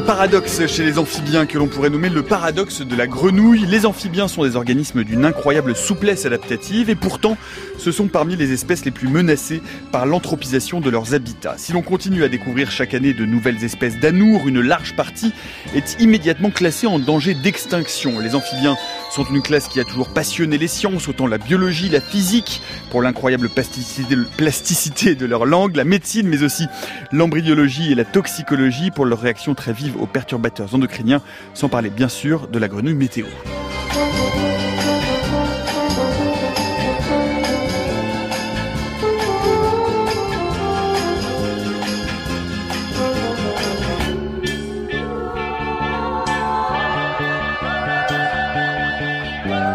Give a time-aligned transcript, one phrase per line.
[0.00, 3.66] paradoxe chez les amphibiens que l'on pourrait nommer le paradoxe de la grenouille.
[3.66, 7.36] Les amphibiens sont des organismes d'une incroyable souplesse adaptative et pourtant
[7.80, 11.54] ce sont parmi les espèces les plus menacées par l'anthropisation de leurs habitats.
[11.56, 15.32] Si l'on continue à découvrir chaque année de nouvelles espèces d'anours, une large partie
[15.74, 18.20] est immédiatement classée en danger d'extinction.
[18.20, 18.76] Les amphibiens
[19.10, 23.00] sont une classe qui a toujours passionné les sciences, autant la biologie, la physique, pour
[23.00, 26.66] l'incroyable plasticité de leur langue, la médecine, mais aussi
[27.12, 31.22] l'embryologie et la toxicologie pour leur réaction très vive aux perturbateurs endocriniens,
[31.54, 33.26] sans parler bien sûr de la grenouille météo.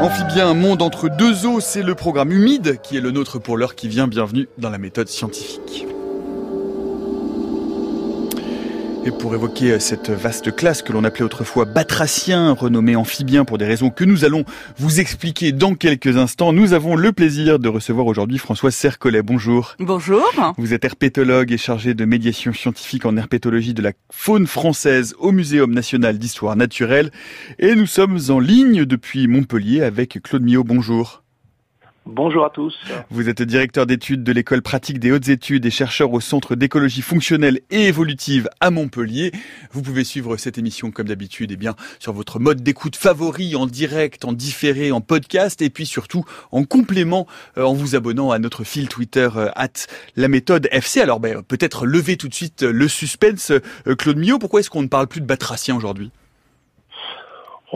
[0.06, 3.58] Amphibien, un monde entre deux eaux, c'est le programme humide qui est le nôtre pour
[3.58, 4.08] l'heure qui vient.
[4.08, 5.88] Bienvenue dans la méthode scientifique.
[9.08, 13.60] Et pour évoquer euh, cette vaste classe que l'on appelait autrefois batracien, renommé amphibien pour
[13.60, 14.46] des raisons que nous allons
[14.80, 19.22] vous expliquer dans quelques instants, nous avons le plaisir de recevoir aujourd'hui François Sercollet.
[19.22, 19.76] Bonjour.
[19.78, 20.24] Bonjour.
[20.58, 25.32] Vous êtes herpétologue et chargé de médiation scientifique en herpétologie de la faune française au
[25.32, 27.12] Muséum national d'histoire naturelle.
[27.60, 30.64] Et nous sommes en ligne depuis Montpellier avec Claude Millot.
[30.64, 31.25] Bonjour.
[32.08, 32.78] Bonjour à tous.
[33.10, 37.02] Vous êtes directeur d'études de l'école pratique des hautes études et chercheur au Centre d'écologie
[37.02, 39.32] fonctionnelle et évolutive à Montpellier.
[39.72, 43.56] Vous pouvez suivre cette émission comme d'habitude et eh bien sur votre mode d'écoute favori
[43.56, 47.26] en direct, en différé, en podcast et puis surtout en complément
[47.58, 51.02] euh, en vous abonnant à notre fil Twitter euh, at la méthode FC.
[51.02, 53.50] Alors ben, peut-être lever tout de suite le suspense.
[53.50, 56.12] Euh, Claude Millot, pourquoi est-ce qu'on ne parle plus de batracien aujourd'hui?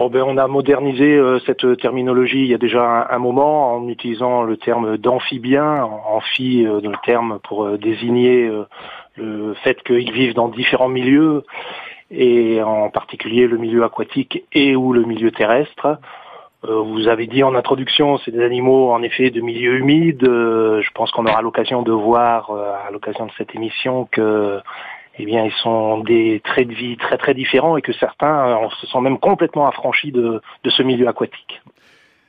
[0.02, 3.90] Oh ben, on a modernisé euh, cette terminologie il y a déjà un, moment en
[3.90, 8.50] utilisant le terme d'amphibien, amphi euh, le terme pour euh, désigner
[9.18, 11.44] le fait qu'ils vivent dans différents milieux
[12.12, 16.00] et en particulier le milieu aquatique et ou le milieu terrestre.
[16.64, 20.22] vous avez dit en introduction, c'est des animaux en effet de milieu humide.
[20.24, 24.62] je pense qu'on aura l'occasion de voir à l'occasion de cette émission que
[25.20, 28.70] eh bien, ils sont des traits de vie très très différents et que certains euh,
[28.80, 31.62] se sont même complètement affranchis de, ce milieu aquatique.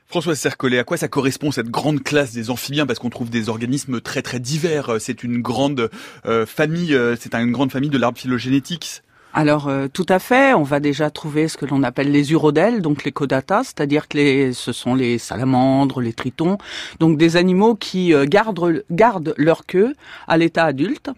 [0.07, 2.85] François Cercollet, à quoi ça correspond cette grande classe des amphibiens?
[2.85, 4.99] Parce qu'on trouve des organismes très très divers.
[4.99, 5.89] C'est une grande
[6.25, 9.03] euh, famille, euh, c'est une grande famille de l'arbre phylogénétique.
[9.33, 12.81] Alors euh, tout à fait, on va déjà trouver ce que l'on appelle les urodèles,
[12.81, 16.57] donc les chordata, c'est-à-dire que les, ce sont les salamandres, les tritons,
[16.99, 19.95] donc des animaux qui euh, gardent, gardent leur queue
[20.27, 21.09] à l'état adulte.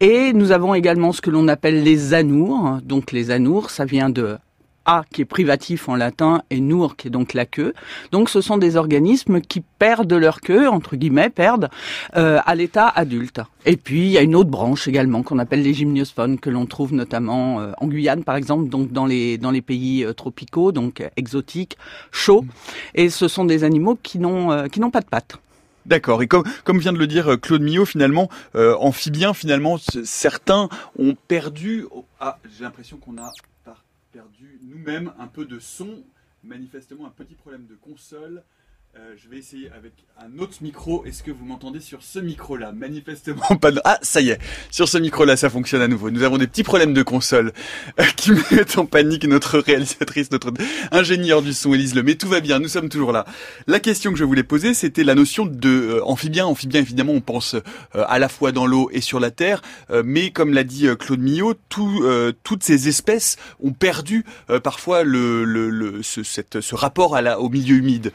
[0.00, 4.10] Et nous avons également ce que l'on appelle les anours, donc les anours, ça vient
[4.10, 4.36] de
[4.86, 7.74] a qui est privatif en latin et nour qui est donc la queue.
[8.10, 11.68] Donc ce sont des organismes qui perdent leur queue, entre guillemets, perdent
[12.16, 13.40] euh, à l'état adulte.
[13.64, 16.66] Et puis il y a une autre branche également qu'on appelle les gymnosphones que l'on
[16.66, 20.72] trouve notamment euh, en Guyane par exemple, donc dans les dans les pays euh, tropicaux,
[20.72, 21.76] donc exotiques,
[22.10, 22.44] chauds.
[22.94, 25.36] Et ce sont des animaux qui n'ont qui pas de pattes.
[25.86, 26.22] D'accord.
[26.22, 31.86] Et comme, comme vient de le dire Claude Millot, finalement, amphibiens, finalement, certains ont perdu.
[32.20, 33.32] Ah, j'ai l'impression qu'on a
[34.12, 36.04] perdu nous-mêmes un peu de son,
[36.44, 38.42] manifestement un petit problème de console.
[38.98, 41.02] Euh, je vais essayer avec un autre micro.
[41.06, 42.72] Est-ce que vous m'entendez sur ce micro-là?
[42.72, 43.70] Manifestement pas.
[43.70, 43.80] De...
[43.84, 44.38] Ah, ça y est.
[44.70, 46.10] Sur ce micro-là, ça fonctionne à nouveau.
[46.10, 47.54] Nous avons des petits problèmes de console
[48.00, 50.52] euh, qui mettent en panique notre réalisatrice, notre
[50.90, 52.02] ingénieur du son, Elise Le.
[52.02, 52.58] Mais tout va bien.
[52.58, 53.24] Nous sommes toujours là.
[53.66, 56.44] La question que je voulais poser, c'était la notion de euh, amphibien.
[56.44, 57.56] Amphibien, évidemment, on pense
[57.94, 59.62] à la fois dans l'eau et sur la terre.
[60.04, 62.04] mais comme l'a dit Claude Millot, tout,
[62.42, 64.24] toutes ces espèces ont perdu
[64.62, 68.12] parfois le, le, le ce, ce rapport à la, au milieu humide.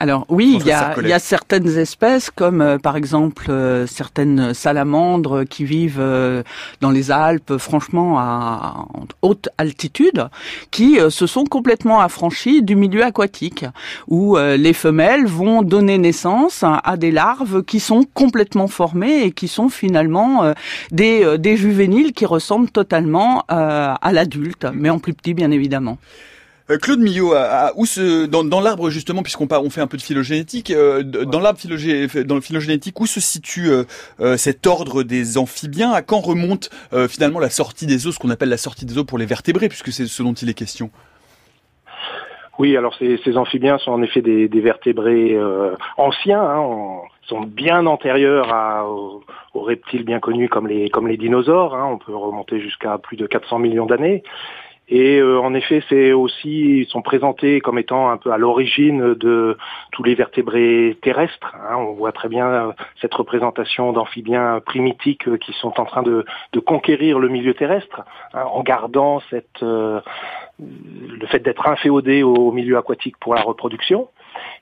[0.00, 3.84] Alors oui, il y, a, il y a, certaines espèces comme euh, par exemple euh,
[3.88, 6.44] certaines salamandres qui vivent euh,
[6.80, 8.86] dans les Alpes, franchement à,
[9.22, 10.28] haute altitude,
[10.70, 13.64] qui se sont complètement affranchies du milieu aquatique,
[14.06, 19.48] où les femelles vont donner naissance à des larves qui sont complètement formées et qui
[19.48, 20.52] sont finalement
[20.90, 25.98] des, des juvéniles qui ressemblent totalement à l'adulte, mais en plus petit bien évidemment.
[26.70, 27.34] Euh, Claude Millot,
[27.76, 31.58] où ce, dans, l'arbre justement, puisqu'on on fait un peu de phylogénétique, euh, dans l'arbre
[32.24, 35.92] dans le phylogénétique, où se situe euh, cet ordre des amphibiens?
[35.92, 36.70] À quand remonte
[37.08, 39.68] finalement la sortie des os, ce qu'on appelle la sortie des os pour les vertébrés,
[39.68, 40.90] puisque c'est ce dont il est question?
[42.58, 45.38] Oui, alors ces, amphibiens sont en effet des, vertébrés
[45.96, 49.22] anciens, hein, sont bien antérieurs à, aux,
[49.54, 51.74] reptiles bien connus comme les, comme les dinosaures.
[51.74, 54.22] Hein, on peut remonter jusqu'à plus de 400 millions d'années.
[54.90, 59.14] Et euh, en effet, c'est aussi, ils sont présentés comme étant un peu à l'origine
[59.14, 59.58] de
[59.92, 61.54] tous les vertébrés terrestres.
[61.54, 61.76] Hein.
[61.76, 66.24] On voit très bien euh, cette représentation d'amphibiens primitiques euh, qui sont en train de,
[66.64, 68.02] conquérir le milieu terrestre,
[68.34, 69.20] hein, en gardant
[69.60, 70.02] le
[71.28, 74.08] fait d'être inféodés au milieu aquatique pour la reproduction.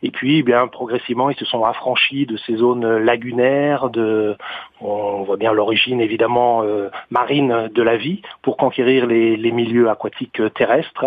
[0.02, 3.90] Et puis, eh bien progressivement, ils se sont affranchis de ces zones lagunaires.
[3.90, 4.37] De,
[4.81, 10.43] on voit bien l'origine évidemment euh, marine de la vie pour conquérir les, milieux aquatiques
[10.55, 11.06] terrestres.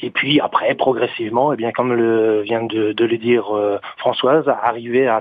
[0.00, 5.06] Et puis après, progressivement, eh bien, comme le vient de, le dire euh, Françoise, arriver
[5.06, 5.20] à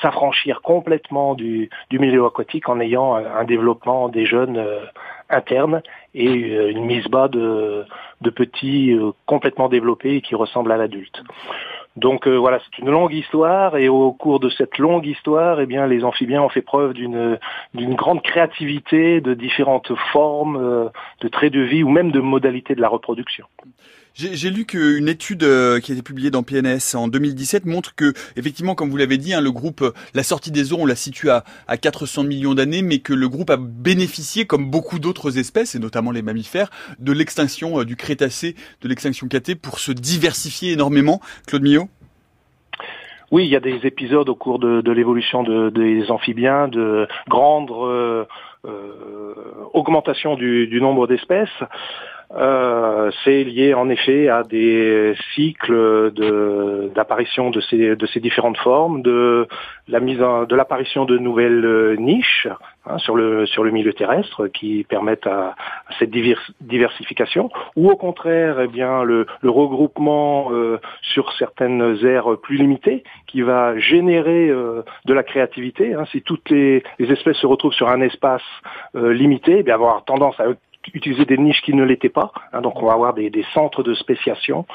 [0.00, 4.80] s'affranchir complètement du, milieu aquatique en ayant un développement des jeunes euh,
[5.30, 5.82] internes
[6.14, 7.84] et une mise bas de,
[8.20, 8.96] de petits
[9.26, 11.22] complètement développés qui ressemblent à l'adulte.
[11.96, 15.66] Donc euh, voilà, c'est une longue histoire et au cours de cette longue histoire, eh
[15.66, 17.38] bien les amphibiens ont fait preuve d'une
[17.74, 20.88] grande créativité, de différentes formes, euh,
[21.22, 23.46] de traits de vie ou même de modalités de la reproduction.
[24.18, 28.14] J'ai lu qu'une étude euh, qui a été publiée dans PNS en 2017 montre que,
[28.36, 29.84] effectivement, comme vous l'avez dit, hein, le groupe,
[30.14, 33.28] la sortie des eaux, on la situe à, à 400 millions d'années, mais que le
[33.28, 38.54] groupe a bénéficié, comme beaucoup d'autres espèces, et notamment les mammifères, de l'extinction du Crétacé,
[38.80, 41.20] de l'extinction catée, pour se diversifier énormément.
[41.46, 41.88] Claude Millot?
[43.32, 48.24] Oui, il y a des épisodes au cours de, l'évolution des amphibiens, de grandes euh,
[48.64, 49.34] euh,
[49.74, 51.48] augmentation du, nombre d'espèces.
[52.34, 56.12] Euh, c'est lié en effet à des cycles
[56.94, 59.46] d'apparition de, ces, de ces différentes formes, de
[59.88, 62.48] la mise de l'apparition de nouvelles niches
[62.88, 65.56] Hein, sur le sur le milieu terrestre qui permettent à,
[65.98, 66.10] cette
[66.60, 73.42] diversification ou au contraire eh bien le, regroupement euh, sur certaines aires plus limitées qui
[73.42, 76.04] va générer euh, de la créativité hein.
[76.12, 78.42] si toutes les, espèces se retrouvent sur un espace
[78.94, 80.44] euh, limité eh bien avoir tendance à
[80.94, 82.60] utiliser des niches qui ne l'étaient pas hein.
[82.60, 84.66] donc on va avoir des, des centres de spéciation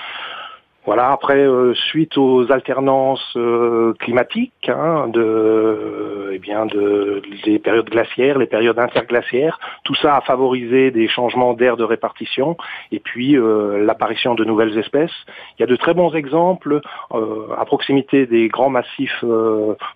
[0.86, 1.12] voilà.
[1.12, 8.39] Après, euh, suite aux alternances euh, climatiques, hein, de, eh bien, de des périodes glaciaires,
[8.39, 12.57] les périodes interglaciaires, tout ça a favorisé des changements d'air de répartition
[12.92, 15.12] et puis euh, l'apparition de nouvelles espèces.
[15.57, 16.81] Il y a de très bons exemples
[17.12, 19.24] à proximité des grands massifs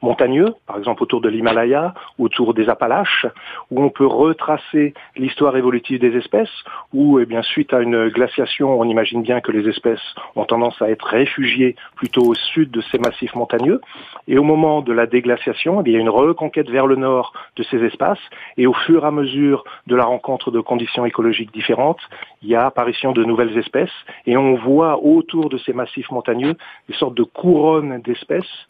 [0.02, 3.26] montagneux, par exemple autour de l'Himalaya, autour des Appalaches,
[3.72, 6.50] où on peut retracer l'histoire évolutive des espèces.
[6.94, 10.02] Où, eh bien, suite à une glaciation, on imagine bien que les espèces
[10.36, 13.82] ont tendance à être réfugiés plutôt au sud de ces massifs montagneux.
[14.28, 17.34] Et au moment de la déglaciation, eh il y a une reconquête vers le nord
[17.56, 18.20] de ces espaces.
[18.58, 22.02] Et au fur et à mesure de la rencontre de conditions écologiques différentes,
[22.42, 23.96] il y a apparition de nouvelles espèces.
[24.26, 26.56] Et on voit autour de ces massifs montagneux
[26.90, 28.68] des sortes de couronnes d'espèces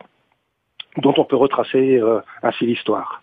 [0.98, 3.22] dont on peut retracer euh, ainsi l'histoire.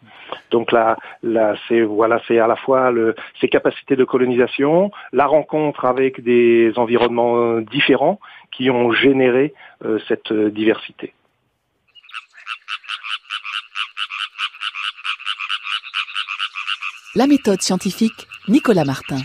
[0.50, 5.26] Donc là, là c'est voilà, c'est à la fois le, ces capacités de colonisation, la
[5.26, 8.20] rencontre avec des environnements différents
[8.50, 9.54] qui ont généré
[9.84, 11.12] euh, cette diversité.
[17.14, 19.18] La méthode scientifique, Nicolas Martin.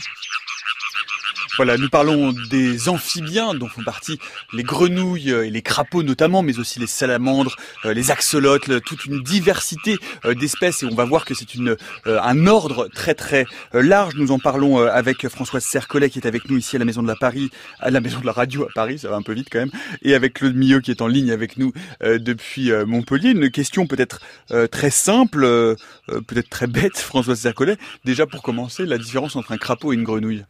[1.57, 4.19] Voilà, nous parlons des amphibiens dont font partie
[4.53, 9.23] les grenouilles et les crapauds notamment, mais aussi les salamandres, euh, les axolotes, toute une
[9.23, 13.47] diversité euh, d'espèces et on va voir que c'est une euh, un ordre très très
[13.73, 14.13] large.
[14.17, 17.07] Nous en parlons avec Françoise Sercollet qui est avec nous ici à la Maison de
[17.07, 17.49] la Paris,
[17.79, 19.71] à la Maison de la Radio à Paris, ça va un peu vite quand même,
[20.03, 23.31] et avec Claude Millot qui est en ligne avec nous depuis Montpellier.
[23.31, 24.21] Une question peut-être
[24.71, 25.41] très simple,
[26.05, 27.77] peut-être très bête, Françoise Sercollet.
[28.05, 30.43] Déjà pour commencer, la différence entre un crapaud et une grenouille.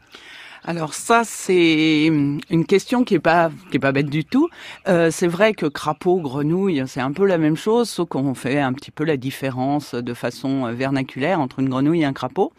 [0.65, 4.49] Alors ça, c'est une question qui est pas qui est pas bête du tout.
[4.87, 8.59] Euh, c'est vrai que crapaud, grenouille, c'est un peu la même chose, sauf qu'on fait
[8.59, 12.51] un petit peu la différence de façon vernaculaire entre une grenouille et un crapaud.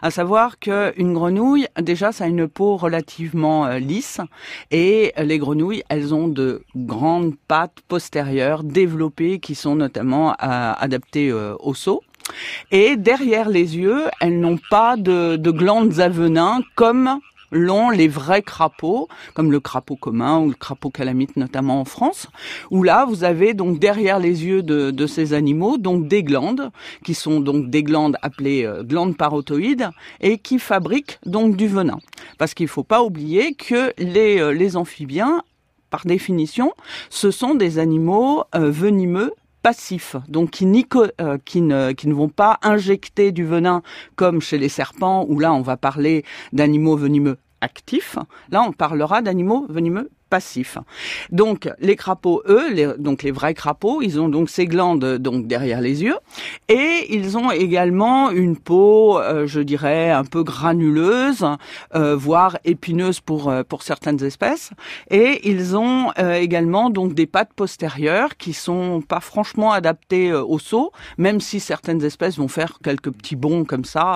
[0.00, 4.20] À savoir que une grenouille, déjà, ça a une peau relativement euh, lisse,
[4.70, 10.34] et les grenouilles, elles ont de grandes pattes postérieures développées qui sont notamment euh,
[10.78, 12.02] adaptées au saut.
[12.70, 17.20] Et derrière les yeux, elles n'ont pas de, de glandes à venin comme
[17.52, 22.26] l'ont les vrais crapauds, comme le crapaud commun ou le crapaud calamite notamment en France,
[22.70, 26.70] où là vous avez donc derrière les yeux de, ces animaux donc des glandes
[27.04, 29.90] qui sont donc des glandes appelées euh, glandes parotoïdes
[30.20, 31.98] et qui fabriquent donc du venin.
[32.38, 35.42] Parce qu'il ne faut pas oublier que les, euh, les amphibiens
[35.90, 36.72] par définition,
[37.10, 43.32] ce sont des animaux euh, venimeux passifs, donc qui, euh, ne, ne vont pas injecter
[43.32, 43.82] du venin
[44.16, 48.18] comme chez les serpents, où là on va parler d'animaux venimeux actifs.
[48.50, 50.78] Là on parlera d'animaux venimeux passif.
[51.30, 55.46] Donc les crapauds, eux, les, donc les vrais crapauds, ils ont donc ces glandes donc
[55.46, 56.16] derrière les yeux
[56.70, 61.44] et ils ont également une peau, euh, je dirais, un peu granuleuse,
[61.94, 64.70] euh, voire épineuse pour euh, pour certaines espèces.
[65.10, 66.12] Et ils ont
[66.46, 72.02] également donc des pattes postérieures qui sont pas franchement adaptées au saut, même si certaines
[72.10, 74.06] espèces vont faire quelques petits bonds comme ça,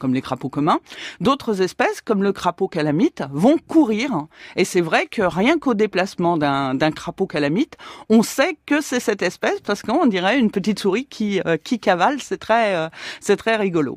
[0.00, 0.80] comme les crapauds communs.
[1.20, 4.26] D'autres espèces, comme le crapaud calamite, vont courir.
[4.56, 7.76] Et c'est vrai que rien qu'au déplacement d'un crapaud calamite,
[8.08, 11.78] on sait que c'est cette espèce parce qu'on dirait une petite souris qui, euh, qui
[11.78, 12.20] cavale.
[12.20, 13.96] C'est très, euh, très rigolo.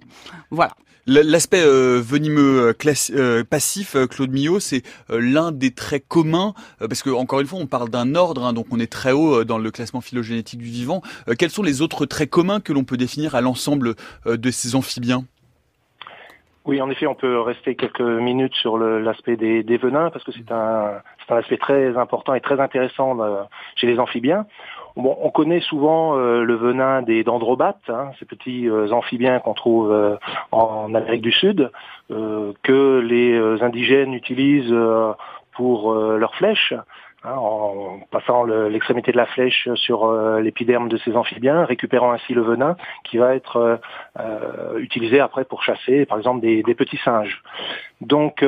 [0.51, 0.75] Voilà.
[1.07, 2.73] L'aspect euh, venimeux
[3.47, 7.91] passif, Claude Millot, c'est l'un des traits communs, parce que encore une fois, on parle
[7.91, 11.03] d'un ordre, hein, donc on est très haut dans le classement phylogénétique du vivant.
[11.37, 13.93] quels sont les autres traits communs que l'on peut définir à l'ensemble
[14.25, 15.25] de ces amphibiens?
[16.65, 20.51] Oui, en effet, on peut rester quelques minutes sur l'aspect des, venins parce que c'est
[20.51, 23.43] un, aspect très important et très intéressant euh,
[23.75, 24.47] chez les amphibiens.
[24.95, 30.17] On connaît souvent euh, le venin des dendrobates, hein, ces petits euh, amphibiens qu'on trouve
[30.51, 31.69] en Amérique du Sud,
[32.09, 34.75] que les indigènes utilisent
[35.51, 36.73] pour leurs flèches.
[37.27, 42.33] Hein, en passant l'extrémité de la flèche sur euh, l'épiderme de ces amphibiens, récupérant ainsi
[42.35, 43.77] le venin qui va être euh,
[44.19, 47.41] euh, utilisé après pour chasser, par exemple, des, petits singes.
[48.05, 48.39] Donc,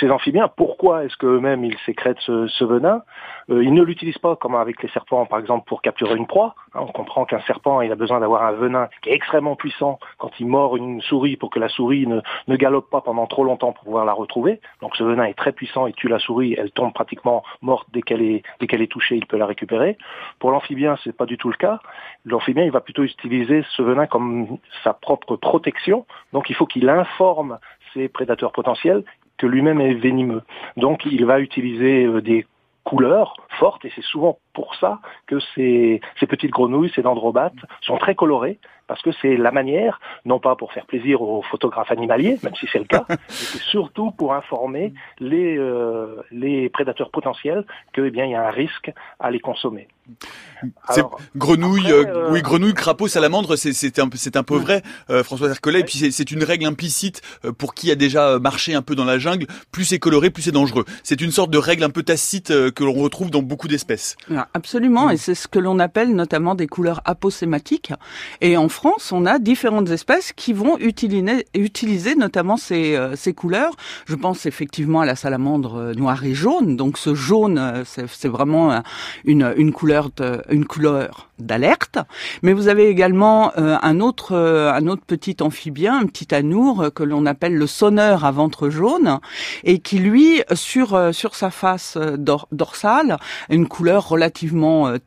[0.00, 3.02] ces amphibiens, pourquoi est-ce qu'eux-mêmes ils sécrètent ce venin?
[3.50, 6.54] Euh, ils ne l'utilisent pas comme avec les serpents, par exemple, pour capturer une proie.
[6.74, 9.98] Hein, on comprend qu'un serpent, il a besoin d'avoir un venin qui est extrêmement puissant
[10.18, 13.44] quand il mord une souris pour que la souris ne, ne galope pas pendant trop
[13.44, 14.60] longtemps pour pouvoir la retrouver.
[14.80, 18.02] Donc ce venin est très puissant, il tue la souris, elle tombe pratiquement morte dès
[18.02, 19.96] qu'elle est, dès qu'elle est touchée, il peut la récupérer.
[20.40, 21.78] Pour l'amphibien, c'est pas du tout le cas.
[22.24, 26.04] L'amphibien, il va plutôt utiliser ce venin comme sa propre protection.
[26.32, 27.58] Donc il faut qu'il informe
[28.08, 29.04] prédateurs potentiels
[29.38, 30.42] que lui-même est venimeux.
[30.76, 32.46] Donc il va utiliser euh, des
[32.84, 37.98] couleurs fortes et c'est souvent pour ça que ces, ces petites grenouilles, ces dendrobates, sont
[37.98, 42.38] très colorées parce que c'est la manière, non pas pour faire plaisir aux photographes animaliers,
[42.42, 47.64] même si c'est le cas, mais c'est surtout pour informer les, euh, les prédateurs potentiels
[47.92, 49.88] que eh bien il y a un risque à les consommer.
[50.90, 51.02] C'est
[51.34, 54.82] grenouille, euh, euh, oui, grenouille, crapaud, salamandre, c'est un, c'est un peu vrai,
[55.24, 55.80] François Hercollet.
[55.80, 57.22] Et puis c'est une règle implicite
[57.58, 59.46] pour qui a déjà marché un peu dans la jungle.
[59.72, 60.84] Plus c'est coloré, plus c'est dangereux.
[61.02, 64.16] C'est une sorte de règle un peu tacite que l'on retrouve dans beaucoup d'espèces.
[64.46, 67.92] Ah, absolument, et c'est ce que l'on appelle notamment des couleurs aposématiques.
[68.40, 73.32] Et en France, on a différentes espèces qui vont utiliser, utiliser notamment ces, euh, ces
[73.32, 73.74] couleurs.
[74.06, 76.76] Je pense effectivement à la salamandre euh, noire et jaune.
[76.76, 78.82] Donc ce jaune, euh, c'est vraiment
[79.24, 81.98] une, une couleur de, une couleur d'alerte.
[82.42, 87.26] Mais vous avez également un autre un autre petit amphibien, un petit anour que l'on
[87.26, 89.18] appelle le sonneur à ventre jaune
[89.64, 93.18] et qui lui sur sur sa face dorsale
[93.50, 94.35] une couleur relativement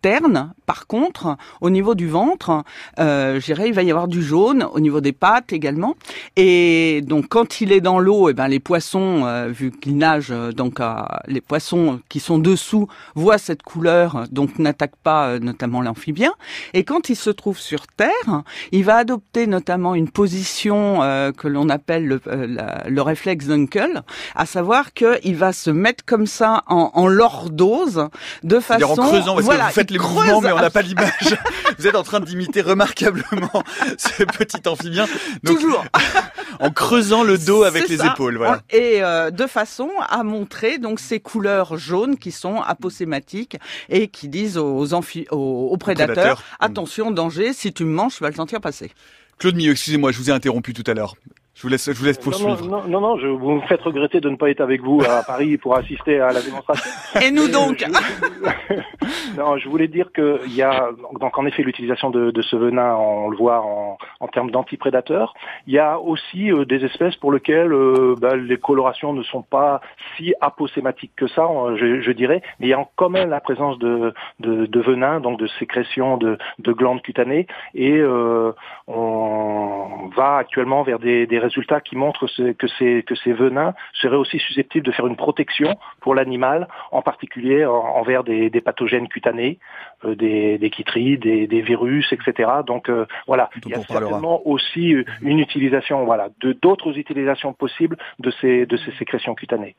[0.02, 0.54] terne.
[0.66, 2.64] Par contre, au niveau du ventre,
[3.00, 5.96] euh, il va y avoir du jaune au niveau des pattes également.
[6.36, 9.98] Et donc quand il est dans l'eau, et eh ben les poissons, euh, vu qu'il
[9.98, 10.94] nage, euh, donc euh,
[11.28, 16.34] les poissons qui sont dessous voient cette couleur, donc n'attaquent pas notamment l'amphibien.
[16.74, 21.00] Et quand il se trouve sur terre, il va adopter notamment une position
[21.38, 24.02] que l'on appelle le, le réflexe d'Uncle,
[24.36, 28.08] à savoir qu'il va se mettre comme ça en, en lordose
[28.44, 31.38] de façon, creusant, parce voilà, que vous faites les mouvements, mais on n'a pas l'image.
[31.78, 33.64] vous êtes en train d'imiter remarquablement
[33.98, 35.08] ce petit amphibien.
[35.46, 35.84] Toujours.
[36.60, 38.62] en creusant le dos avec les épaules, voilà.
[38.70, 43.58] Et euh, de façon à montrer donc ces couleurs jaunes qui sont aposématiques
[43.90, 48.30] et qui disent aux, amphi aux, prédateurs, attention, danger, si tu me manges, tu vas
[48.30, 48.92] le sentir passer.
[49.38, 51.16] Claude Millot, excusez-moi, je vous ai interrompu tout à l'heure.
[51.60, 52.66] Je vous laisse, je vous laisse poursuivre.
[52.66, 55.24] Non, non, non, je, vous me faites regretter de ne pas être avec vous à
[55.24, 56.90] Paris pour assister à la démonstration.
[57.22, 57.84] Et nous donc
[59.38, 60.90] Non, je voulais dire qu'il y a
[61.20, 65.34] donc en effet l'utilisation de, de, ce venin, on le voit en, en termes d'antiprédateurs.
[65.68, 69.42] Il y a aussi euh, des espèces pour lesquelles euh, bah, les colorations ne sont
[69.42, 69.82] pas
[70.16, 73.78] si aposématiques que ça, je, je, dirais, mais il y a quand même la présence
[73.80, 78.54] de, de, de venin, donc de sécrétion de, de glandes cutanées, et euh,
[78.88, 82.28] on va actuellement vers des, des résultats qui montrent
[82.62, 87.02] que ces, que ces venins seraient aussi susceptibles de faire une protection pour l'animal, en
[87.02, 89.60] particulier envers des, des pathogènes cutanés
[90.06, 90.72] euh, des, des
[91.18, 92.50] des, des, virus, etc.
[92.66, 97.98] Donc euh, voilà, il y a certainement aussi une utilisation, voilà, de d'autres utilisations possibles
[98.20, 99.76] de ces de ces sécrétions cutanées.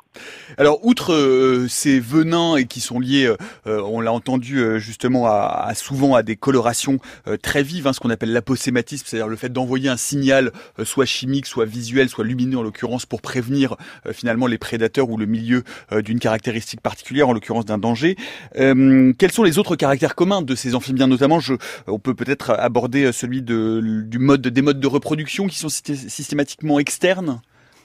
[0.58, 3.32] Alors outre ces venins et qui sont liés,
[3.66, 6.98] on l'a entendu justement à, à, souvent à des colorations
[7.42, 10.52] très vives, hein, ce qu'on appelle l'aposématisme, c'est-à-dire le fait d'envoyer un signal
[10.84, 13.76] soit chimique, soit visuel, soit lumineux en l'occurrence pour prévenir
[14.12, 15.62] finalement les prédateurs ou le milieu
[16.02, 18.16] d'une caractéristique particulière, en l'occurrence d'un danger.
[18.54, 21.06] quels sont les autres caractères communs de ces amphibiens?
[21.06, 21.38] Notamment,
[21.86, 27.40] on peut peut-être aborder celui du mode, des modes de reproduction qui sont systématiquement externes?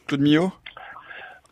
[0.08, 0.51] Claude Millot?
[0.51, 0.65] euh,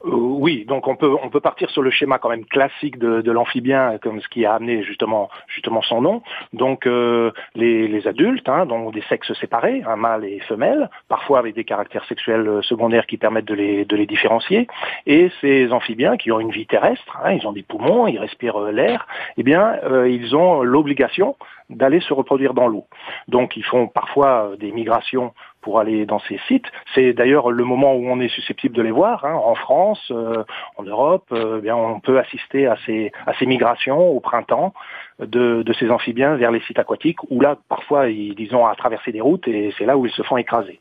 [0.04, 3.32] oui, donc on peut on peut partir sur le schéma quand même classique de, de
[3.32, 6.22] l'amphibien, comme ce qui a amené justement justement son nom.
[6.52, 11.40] Donc euh, les, les, adultes, hein, donc des sexes séparés, un mâle et femelle, parfois
[11.40, 14.68] avec des caractères sexuels euh, secondaires qui permettent de les de les différencier.
[15.08, 18.60] Et ces amphibiens qui ont une vie terrestre, hein, ils ont des poumons, ils respirent
[18.60, 19.08] l'air,
[19.38, 21.38] eh bien ils ont l'obligation
[21.70, 22.86] d'aller se reproduire dans l'eau.
[23.30, 25.34] Donc ils font parfois des migrations
[25.64, 26.68] pour aller dans ces sites.
[26.94, 29.26] C'est d'ailleurs le moment où on est susceptible de les voir.
[29.26, 29.34] Hein.
[29.34, 30.44] En France, euh,
[30.78, 34.74] en Europe, euh, eh bien on peut assister à ces, à ces migrations au printemps
[35.20, 39.12] de, de, ces amphibiens vers les sites aquatiques, où là, parfois, ils, ont à traverser
[39.12, 40.80] des routes et c'est là où ils se font écraser.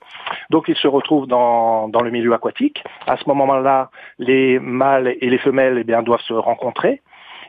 [0.51, 2.83] Donc ils se retrouvent dans, dans le milieu aquatique.
[3.07, 7.01] À ce moment-là, les mâles et les femelles eh bien, doivent se rencontrer.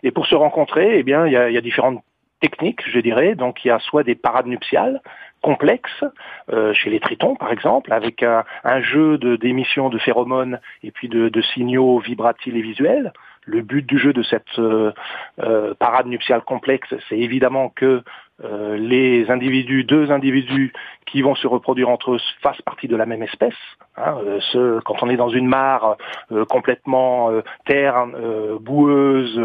[0.04, 2.04] Et pour se rencontrer, eh bien, il y a, il y a différentes
[2.42, 3.36] techniques, je dirais.
[3.36, 5.02] Donc il y a soit des parades nuptiales
[5.44, 6.04] complexes,
[6.52, 11.42] euh, chez les tritons par exemple, avec un, jeu d'émissions de, phéromones et puis de,
[11.54, 13.14] signaux vibratiles et visuels.
[13.46, 14.94] Le but du jeu de cette euh,
[15.42, 18.02] euh, parade nuptiale complexe, c'est évidemment que
[18.44, 20.74] euh, les individus, deux individus
[21.06, 23.54] qui vont se reproduire entre eux fassent partie de la même espèce.
[23.96, 25.98] Hein, euh, ce, quand on est dans une mare
[26.32, 27.30] euh, complètement
[27.66, 28.16] terne,
[28.60, 29.40] boueuse,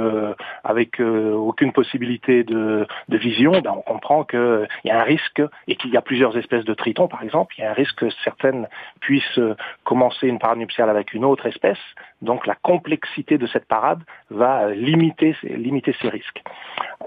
[0.64, 5.76] avec aucune possibilité de, de vision, ben on comprend qu'il y a un risque et
[5.76, 7.54] qu'il y a plusieurs espèces de tritons, par exemple.
[7.58, 8.68] Il y a un risque que certaines
[9.00, 9.40] puissent
[9.84, 11.78] commencer une parade nuptiale avec une autre espèce.
[12.22, 16.42] Donc la complexité de cette parade va limiter, limiter ces risques.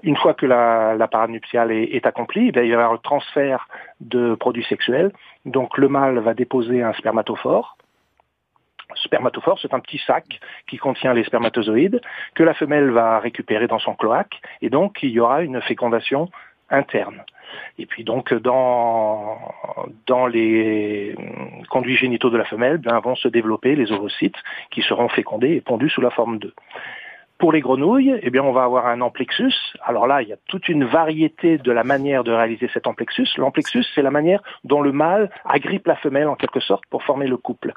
[0.03, 2.99] Une fois que la, la parade nuptiale est, est accomplie, eh il y avoir le
[2.99, 3.67] transfert
[3.99, 5.11] de produits sexuels.
[5.45, 7.77] Donc le mâle va déposer un spermatophore.
[8.95, 10.25] Spermatophore, c'est un petit sac
[10.67, 12.01] qui contient les spermatozoïdes
[12.35, 16.29] que la femelle va récupérer dans son cloaque et donc il y aura une fécondation
[16.69, 17.23] interne.
[17.77, 19.37] Et puis donc dans,
[20.31, 21.15] les
[21.69, 24.37] conduits génitaux de la femelle vont se développer les ovocytes
[24.71, 26.53] qui seront fécondés et pondus sous la forme d'œufs.
[27.41, 29.55] Pour les grenouilles, eh bien, on va avoir un amplexus.
[29.83, 33.29] Alors là, il y a toute une variété de la manière de réaliser cet amplexus.
[33.37, 37.25] L'amplexus, c'est la manière dont le mâle agrippe la femelle en quelque sorte pour former
[37.25, 37.73] le couple.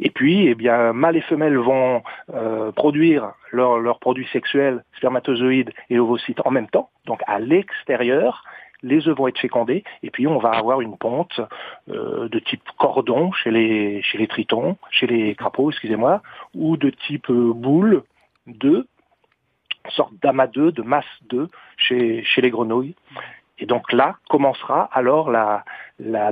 [0.00, 5.98] Et puis, eh bien, mâle et femelle vont euh, produire leurs produits sexuels, spermatozoïdes et
[5.98, 8.42] ovocytes en même temps, donc à l'extérieur
[8.82, 11.40] les œufs vont être fécondés, et puis on va avoir une ponte
[11.90, 16.22] euh, de type cordon chez les, chez les tritons, chez les crapauds, excusez-moi,
[16.54, 18.02] ou de type euh, boule
[18.46, 18.84] d'œufs
[19.88, 22.94] sorte d'amas d'œufs, de masse d'œufs chez, chez les grenouilles.
[23.58, 25.64] Et donc là commencera alors la,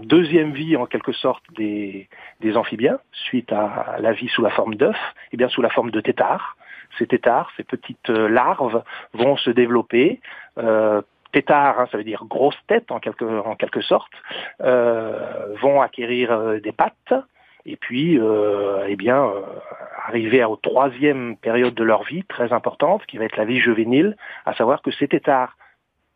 [0.01, 2.09] deuxième vie en quelque sorte des,
[2.57, 4.97] amphibiens, suite à la vie sous la forme d'œufs,
[5.33, 6.57] et bien sous la forme de têtards.
[6.99, 8.83] Ces têtards, ces petites euh, larves
[9.15, 10.21] vont se développer.
[10.59, 11.01] Euh,
[11.33, 14.13] tétards, hein, ça veut dire grosse tête en quelque, en quelque sorte,
[14.61, 17.15] euh, vont acquérir euh, des pattes,
[17.65, 19.43] et puis, euh, eh bien, euh,
[20.07, 24.17] arriver au troisième période de leur vie, très importante, qui va être la vie juvénile,
[24.47, 25.57] à savoir que ces têtards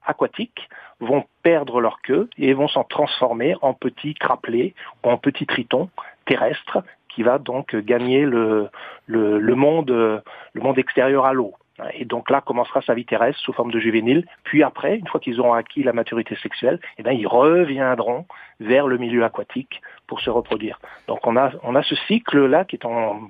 [0.05, 0.69] aquatiques
[1.01, 5.91] vont perdre leur queue et vont s'en transformer en petits crapelés ou en petits tritons
[6.25, 6.79] terrestres
[7.09, 8.69] qui va donc gagner le,
[9.07, 11.55] le monde extérieur à l'eau.
[11.93, 14.27] Et donc là commencera sa vie terrestre sous forme de juvénile.
[14.45, 18.27] Puis après, une fois qu'ils auront acquis la maturité sexuelle, eh bien, ils reviendront
[18.61, 20.81] vers le milieu aquatique pour se reproduire.
[21.09, 23.21] Donc on a, on a ce cycle-là qui est en,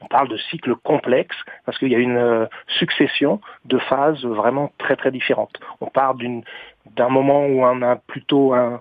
[0.00, 2.46] on parle de cycle complexe parce qu'il y a une euh,
[2.78, 5.58] succession de phases vraiment très très différentes.
[5.80, 6.44] On part d'une,
[6.94, 8.80] d'un moment où on a plutôt un,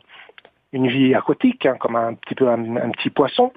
[0.73, 3.51] une vie aquatique, hein, comme un petit peu un, un petit poisson,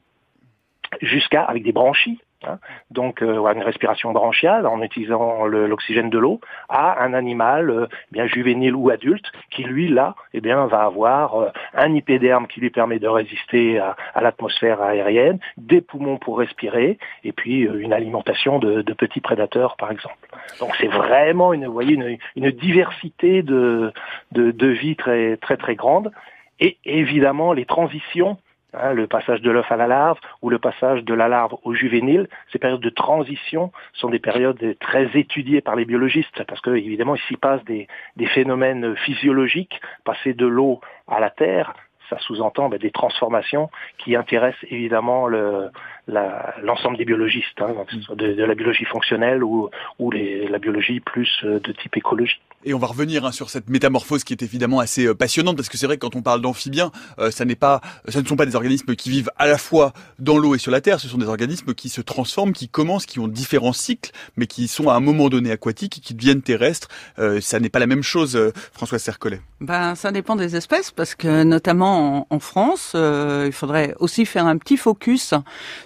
[1.03, 2.59] jusqu'à avec des branchies, Hein.
[2.93, 8.29] donc euh, une respiration branchiale en utilisant l'oxygène de l'eau, à un animal euh, bien
[8.29, 12.71] juvénile ou adulte qui lui là eh bien va avoir euh, un hypoderme qui lui
[12.71, 18.83] permet de résister à, l'atmosphère aérienne, des poumons pour respirer et puis une alimentation de,
[18.93, 20.29] petits prédateurs par exemple.
[20.61, 21.99] Donc c'est vraiment une vous voyez
[22.37, 23.93] une, diversité de,
[24.31, 26.13] de, de vie très très très grande
[26.61, 28.39] et évidemment les transitions
[28.75, 31.73] Hein, le passage de l'œuf à la larve ou le passage de la larve au
[31.73, 36.71] juvénile, ces périodes de transition sont des périodes très étudiées par les biologistes parce que
[36.77, 37.89] évidemment il s'y passe des,
[38.27, 41.73] phénomènes physiologiques, passer de l'eau à la terre,
[42.11, 45.71] ça sous-entend ben, des transformations qui intéressent évidemment le,
[46.09, 47.75] l'ensemble des biologistes, hein,
[48.15, 49.69] de, de, la biologie fonctionnelle ou,
[49.99, 52.41] ou les, la biologie plus euh, de type écologie.
[52.65, 55.69] Et on va revenir hein, sur cette métamorphose qui est évidemment assez euh, passionnante parce
[55.69, 56.91] que c'est vrai que quand on parle d'amphibiens,
[57.21, 59.93] euh, ça n'est pas, ça ne sont pas des organismes qui vivent à la fois
[60.19, 60.99] dans l'eau et sur la terre.
[60.99, 64.67] Ce sont des organismes qui se transforment, qui commencent, qui ont différents cycles, mais qui
[64.67, 66.89] sont à un moment donné aquatiques et qui deviennent terrestres.
[67.21, 68.37] Euh, ça n'est pas la même chose,
[68.73, 69.41] François Sercollet.
[69.61, 74.47] Ben, ça dépend des espèces parce que notamment en, en France, il faudrait aussi faire
[74.47, 75.33] un petit focus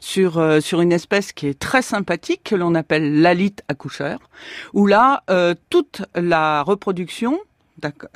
[0.01, 4.18] sur sur une espèce qui est très sympathique que l'on appelle l'alite accoucheur,
[4.72, 5.25] où là
[5.70, 7.38] toute la reproduction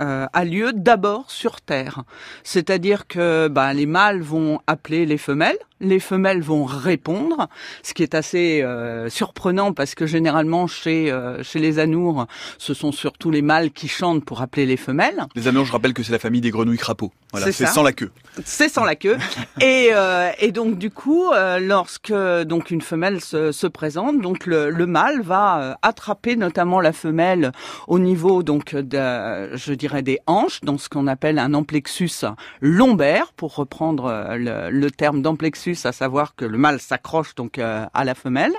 [0.00, 2.04] euh, a lieu d'abord sur Terre.
[2.44, 7.48] C'est-à-dire que ben, les mâles vont appeler les femelles, les femelles vont répondre,
[7.82, 12.26] ce qui est assez euh, surprenant parce que généralement chez euh, chez les anours,
[12.58, 15.24] ce sont surtout les mâles qui chantent pour appeler les femelles.
[15.34, 17.12] Les anours, je rappelle que c'est la famille des grenouilles crapauds.
[17.32, 18.10] Voilà, c'est sans la queue.
[18.44, 19.18] C'est sans la queue.
[19.60, 24.70] et euh, et donc du coup, lorsque donc une femelle se, se présente, donc le,
[24.70, 27.52] le mâle va attraper notamment la femelle
[27.86, 32.24] au niveau donc de, je dirais des hanches, dans ce qu'on appelle un amplexus
[32.60, 37.86] lombaire, pour reprendre le, le terme d'amplexus à savoir que le mâle s'accroche donc euh,
[37.92, 38.52] à la femelle.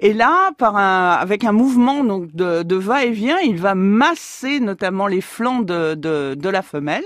[0.00, 5.06] Et là, par un, avec un mouvement donc de, de va-et-vient, il va masser notamment
[5.06, 7.04] les flancs de, de, de, la femelle.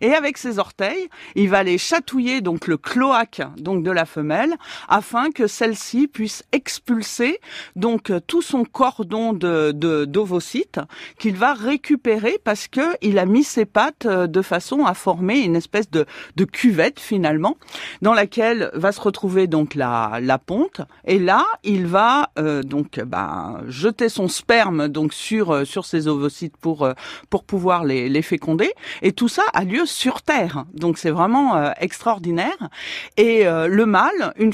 [0.00, 4.54] Et avec ses orteils, il va aller chatouiller donc le cloaque donc de la femelle
[4.88, 7.40] afin que celle-ci puisse expulser
[7.76, 9.70] donc tout son cordon de
[10.04, 10.80] d'ovocytes
[11.18, 15.40] qu'il va récupérer parce que il a mis ses pattes euh, de façon à former
[15.40, 16.06] une espèce de,
[16.52, 17.56] cuvette finalement
[18.02, 20.80] dans laquelle va se retrouver donc la, la ponte.
[21.04, 26.08] Et là il va euh, donc bah, jeter son sperme donc sur euh, sur ses
[26.08, 26.88] ovocytes pour
[27.28, 28.72] pour pouvoir les, les féconder.
[29.02, 30.64] Et tout ça a lieu sur terre.
[30.74, 32.70] Donc c'est vraiment extraordinaire.
[33.16, 34.52] Et le mâle une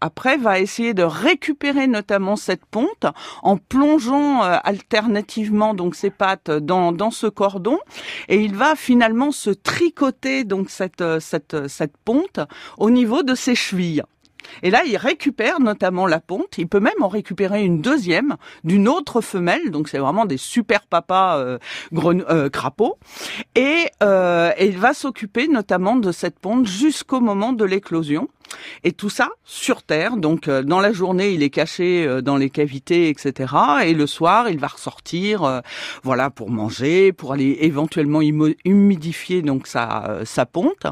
[0.00, 3.06] après va essayer de récupérer notamment cette ponte
[3.42, 7.78] en plongeant alternativement donc ses pattes dans dans ce cordon
[8.28, 12.40] et il va finalement se tricoter donc cette cette cette ponte
[12.78, 14.02] au niveau de ses chevilles.
[14.62, 16.58] Et là, il récupère notamment la ponte.
[16.58, 19.70] Il peut même en récupérer une deuxième d'une autre femelle.
[19.70, 21.58] Donc, c'est vraiment des super papas euh,
[21.94, 22.98] euh crapauds.
[23.54, 28.28] Et, euh, et il va s'occuper notamment de cette ponte jusqu'au moment de l'éclosion.
[28.84, 30.16] Et tout ça sur Terre.
[30.16, 33.54] Donc euh, dans la journée, il est caché euh, dans les cavités, etc.
[33.84, 35.60] Et le soir, il va ressortir, euh,
[36.02, 40.86] voilà, pour manger, pour aller éventuellement humidifier donc sa sa ponte.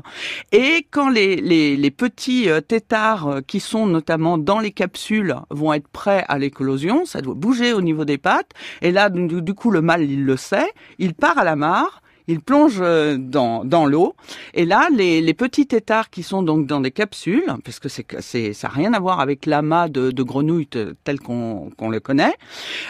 [0.52, 5.88] Et quand les les, les petits têtards qui sont notamment dans les capsules vont être
[5.88, 8.50] prêts à l'éclosion, ça doit bouger au niveau des pattes.
[8.82, 12.02] Et là, du, du coup, le mâle, il le sait, il part à la mare
[12.28, 14.14] il plonge euh, dans, dans l'eau.
[14.54, 18.52] Et là, les, les petits têtards qui sont donc dans des capsules, parce que c'est
[18.52, 20.68] ça n'a rien à voir avec l'amas de, de grenouilles
[21.04, 22.34] tel qu'on qu'on le connaît,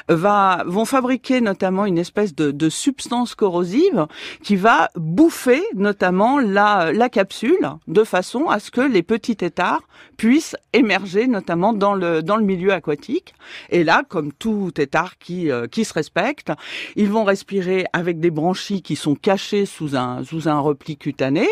[0.09, 4.07] va vont fabriquer notamment une espèce de, de substance corrosive
[4.42, 9.83] qui va bouffer notamment la la capsule de façon à ce que les petits têtards
[10.16, 13.35] puissent émerger notamment dans le dans le milieu aquatique.
[13.70, 16.53] Et là, comme tout tétard qui euh, qui se respecte,
[16.96, 21.49] ils vont respirer avec des branchies qui sont cachés sous un sous un repli cutané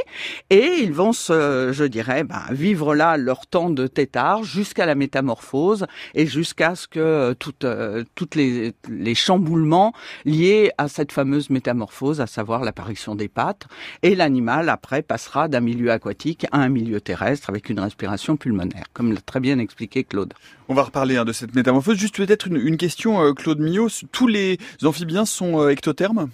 [0.49, 4.95] et ils vont se, je dirais, ben, vivre là leur temps de tétard jusqu'à la
[4.95, 5.85] métamorphose
[6.15, 9.93] et jusqu'à ce que toutes euh, toutes les les chamboulements
[10.25, 13.67] liés à cette fameuse métamorphose, à savoir l'apparition des pattes
[14.05, 18.85] et l'animal après passera d'un milieu aquatique à un milieu terrestre avec une respiration pulmonaire,
[18.93, 20.33] comme l'a très bien expliqué Claude.
[20.69, 21.99] On va reparler hein, de cette métamorphose.
[21.99, 23.89] Juste peut-être une, question, euh, Claude Millot.
[24.13, 26.31] Tous les amphibiens sont euh, ectothermes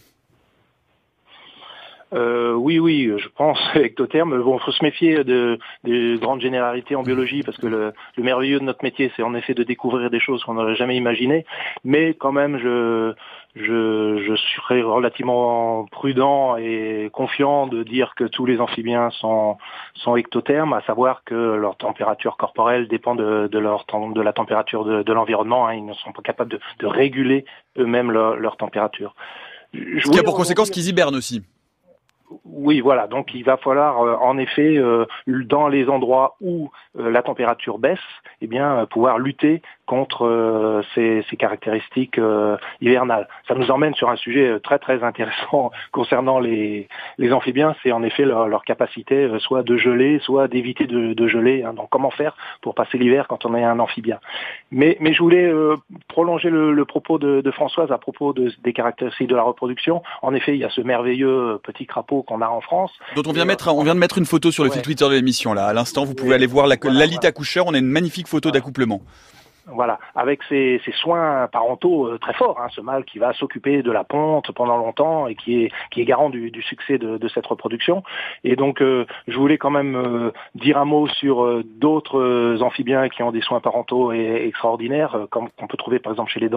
[2.12, 4.42] euh, oui, oui, je pense ectotherme.
[4.42, 8.58] Bon, faut se méfier de des grandes généralités en biologie parce que le, le merveilleux
[8.58, 11.44] de notre métier, c'est en effet de découvrir des choses qu'on n'aurait jamais imaginées.
[11.84, 13.14] Mais quand même, je
[13.56, 19.56] je, je serais relativement prudent et confiant de dire que tous les amphibiens sont,
[19.94, 24.84] sont ectothermes, à savoir que leur température corporelle dépend de, de, leur, de la température
[24.84, 25.66] de, de l'environnement.
[25.66, 25.74] Hein.
[25.74, 27.44] Ils ne sont pas capables de, de réguler
[27.76, 29.14] eux-mêmes leur, leur température.
[29.74, 31.42] Ce qui a pour conséquence qu'ils hibernent aussi.
[32.44, 33.06] Oui, voilà.
[33.06, 37.78] Donc il va falloir euh, en effet, euh, dans les endroits où euh, la température
[37.78, 37.98] baisse,
[38.40, 42.20] eh bien pouvoir lutter contre ces, caractéristiques
[42.80, 43.26] hivernales.
[43.48, 46.88] Ça nous emmène sur un sujet très très intéressant concernant les,
[47.32, 51.64] amphibiens, c'est en effet leur, capacité soit de geler, soit d'éviter de, geler.
[51.64, 51.74] Hein.
[51.74, 54.20] Donc comment faire pour passer l'hiver quand on est un amphibien?
[54.70, 55.52] Mais, je voulais
[56.06, 60.04] prolonger le, propos de, Françoise à propos de, des caractéristiques de la reproduction.
[60.22, 62.90] En effet, il y a ce merveilleux petit crapaud qu'on a en France.
[63.16, 65.14] Dont on vient, mettre, on vient de mettre une photo sur le fil Twitter de
[65.14, 65.66] l'émission là.
[65.66, 67.66] À l'instant, vous pouvez aller voir la, voilà, accoucheur.
[67.66, 69.00] On a une magnifique photo d'accouplement.
[69.66, 73.92] Voilà, avec ses, soins parentaux euh, très forts, hein, ce mâle qui va s'occuper de
[73.92, 78.02] la ponte pendant longtemps et qui est qui est garant du, succès de, cette reproduction.
[78.44, 83.22] Et donc, euh, je voulais quand même euh, dire un mot sur d'autres amphibiens qui
[83.22, 86.50] ont des soins parentaux et, extraordinaires, comme qu'on peut trouver par exemple chez les,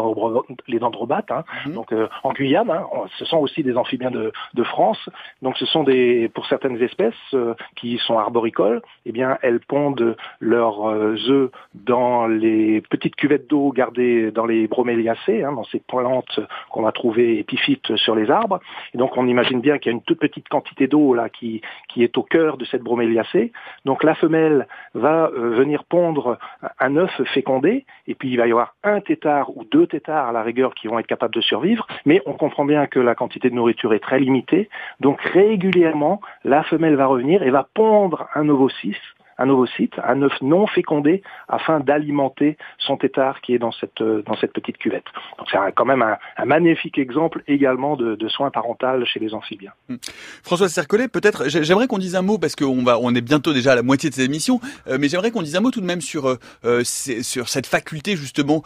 [0.67, 1.73] les dendrobates, hein, mhm.
[1.73, 2.71] donc en Guyane.
[2.71, 2.85] Hein,
[3.17, 5.09] ce sont aussi des amphibiens de, de, France.
[5.41, 7.35] Donc, ce sont des pour certaines espèces
[7.75, 10.85] qui sont arboricoles, eh bien, elles pondent leurs
[11.29, 16.83] œufs dans les petites cuvettes d'eau gardées dans les broméliacées, hein, dans ces plantes qu'on
[16.83, 18.59] va trouver épiphytes sur les arbres.
[18.93, 21.61] Et donc on imagine bien qu'il y a une toute petite quantité d'eau là qui,
[21.89, 23.51] qui est au cœur de cette broméliacée.
[23.85, 26.37] Donc la femelle va euh, venir pondre
[26.79, 30.31] un œuf fécondé, et puis il va y avoir un tétard ou deux tétards à
[30.31, 33.49] la rigueur qui vont être capables de survivre, mais on comprend bien que la quantité
[33.49, 34.69] de nourriture est très limitée.
[34.99, 39.01] Donc régulièrement, la femelle va revenir et va pondre un ovocyste
[39.37, 44.23] un ovocyte, un œuf non fécondé, afin d'alimenter son tétard qui est dans cette, euh,
[44.25, 45.05] dans cette petite cuvette.
[45.37, 49.71] Donc c'est quand même un, magnifique exemple également de, soins parentaux chez les amphibiens.
[49.87, 50.43] François hmm.
[50.43, 53.73] Françoise Cercollet, peut-être, j'aimerais qu'on dise un mot, parce qu'on va, on est bientôt déjà
[53.73, 55.85] à la moitié de cette émission, euh, mais j'aimerais qu'on dise un mot tout de
[55.85, 58.63] même sur, euh, sur cette faculté justement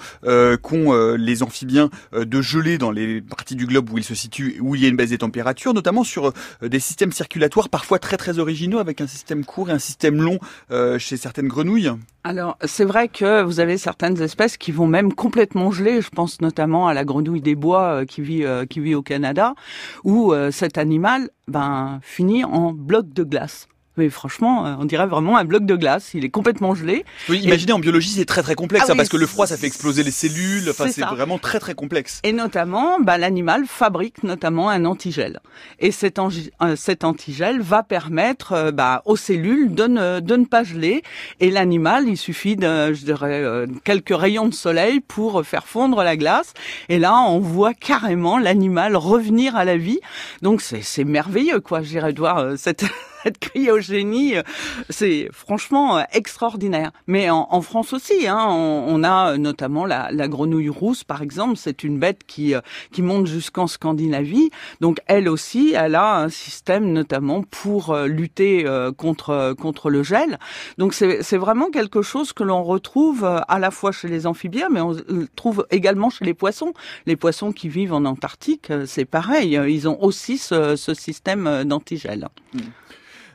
[0.61, 4.75] qu'ont les amphibiens de geler dans les parties du globe où ils se situent, où
[4.75, 8.39] il y a une baisse des températures, notamment sur des systèmes circulatoires parfois très très
[8.39, 10.39] originaux, avec un système court et un système long
[10.71, 11.91] euh, chez certaines grenouilles
[12.23, 16.01] Alors, c'est vrai que vous avez certaines espèces qui vont même complètement geler.
[16.01, 19.01] Je pense notamment à la grenouille des bois euh, qui vit euh, qui vit au
[19.01, 19.55] Canada,
[20.03, 23.67] où cet animal ben finit en bloc de glace.
[23.97, 26.11] Mais franchement, euh, on dirait vraiment un bloc de glace.
[26.13, 27.03] Il est complètement gelé.
[27.29, 29.57] Oui, imaginez en biologie, c'est très très complexe, ah hein, parce que le froid, ça
[29.57, 30.69] fait exploser les cellules.
[30.69, 32.19] Enfin, c'est vraiment très très complexe.
[32.23, 35.39] Et notamment, bah, l'animal fabrique notamment un antigel.
[35.79, 40.45] Et cet, euh, cet antigel va permettre euh, bah, aux cellules de ne, de ne
[40.45, 41.01] pas geler.
[41.39, 46.15] Et l'animal, il suffit de, je dirais, quelques rayons de soleil pour faire fondre la
[46.17, 46.53] glace.
[46.89, 49.99] Et là, on voit carrément l'animal revenir à la vie.
[50.41, 51.81] Donc c'est merveilleux, quoi.
[51.81, 52.85] J'irais voir cette
[53.23, 54.43] cette cryogénie, euh,
[54.89, 56.91] c'est franchement euh, extraordinaire.
[57.07, 61.57] Mais en, France aussi, hein, on, a notamment la, grenouille rousse, par exemple.
[61.57, 64.49] C'est une bête qui euh, qui monte jusqu'en Scandinavie.
[64.81, 68.65] Donc elle aussi, elle a un système notamment pour lutter
[68.97, 70.39] contre contre le gel.
[70.77, 74.81] Donc c'est vraiment quelque chose que l'on retrouve à la fois chez les amphibiens, mais
[74.81, 76.73] on le trouve également chez les poissons.
[77.05, 79.59] Les poissons qui vivent en Antarctique, c'est pareil.
[79.67, 82.27] Ils ont aussi ce, système d'antigel.
[82.53, 82.59] Mmh.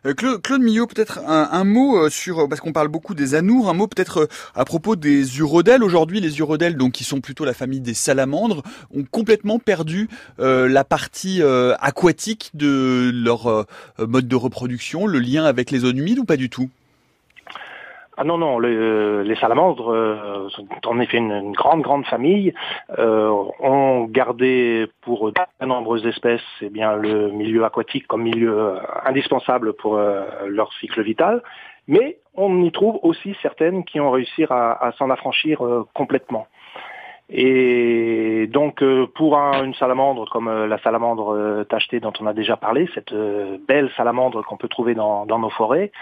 [0.04, 3.68] Euh, Claude, Claude Millot, peut-être un, mot euh, sur, parce qu'on parle beaucoup des anours,
[3.68, 5.84] un mot peut-être euh, à propos des urodèles.
[5.84, 8.62] Aujourd'hui, les urodèles, donc qui sont plutôt la famille des salamandres,
[8.94, 11.42] ont complètement perdu la partie
[11.80, 13.66] aquatique de leur
[13.98, 16.70] mode de reproduction, le lien avec les zones humides ou pas du tout?
[18.18, 22.52] Ah non, non, les salamandres euh, sont en effet une, grande, grande famille,
[22.98, 28.78] euh, ont gardé pour de nombreuses espèces eh bien, le milieu aquatique comme milieu euh,
[29.06, 31.42] indispensable pour euh, leur cycle vital,
[31.88, 35.62] mais on y trouve aussi certaines qui ont réussi à, à s'en affranchir
[35.94, 36.46] complètement.
[37.34, 42.32] Et donc euh, pour une salamandre comme euh, la salamandre euh, tachetée dont on a
[42.32, 43.14] déjà parlé, cette
[43.68, 45.92] belle salamandre qu'on peut trouver dans, nos forêts,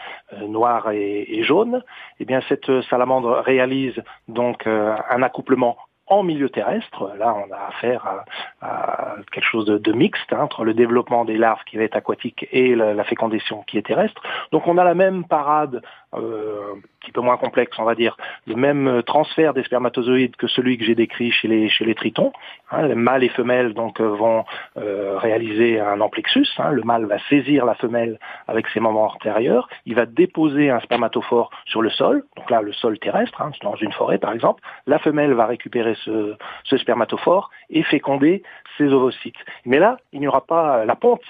[0.41, 1.83] noire et, et, jaune,
[2.19, 5.77] eh bien cette salamandre réalise donc un accouplement
[6.11, 7.13] en milieu terrestre.
[7.19, 8.25] Là, on a affaire
[8.61, 12.47] à, quelque chose de, mixte hein, entre le développement des larves qui va être aquatique
[12.53, 14.21] et la, fécondation qui est terrestre.
[14.53, 15.83] Donc, on a la même parade,
[16.15, 20.49] euh, un petit peu moins complexe, on va dire, le même transfert des spermatozoïdes que
[20.49, 22.33] celui que j'ai décrit chez les chez les tritons.
[22.71, 24.45] Hein, les mâles et femelles donc euh, vont
[24.77, 26.47] euh, réaliser un amplexus.
[26.59, 29.69] Hein, le mâle va saisir la femelle avec ses membres antérieurs.
[29.87, 32.25] Il va déposer un spermatophore sur le sol.
[32.37, 34.63] Donc là, le sol terrestre, hein, dans une forêt par exemple.
[34.87, 38.43] La femelle va récupérer ce, spermatophore et féconder
[38.77, 39.45] ses ovocytes.
[39.65, 41.21] Mais là, il n'y aura pas la ponte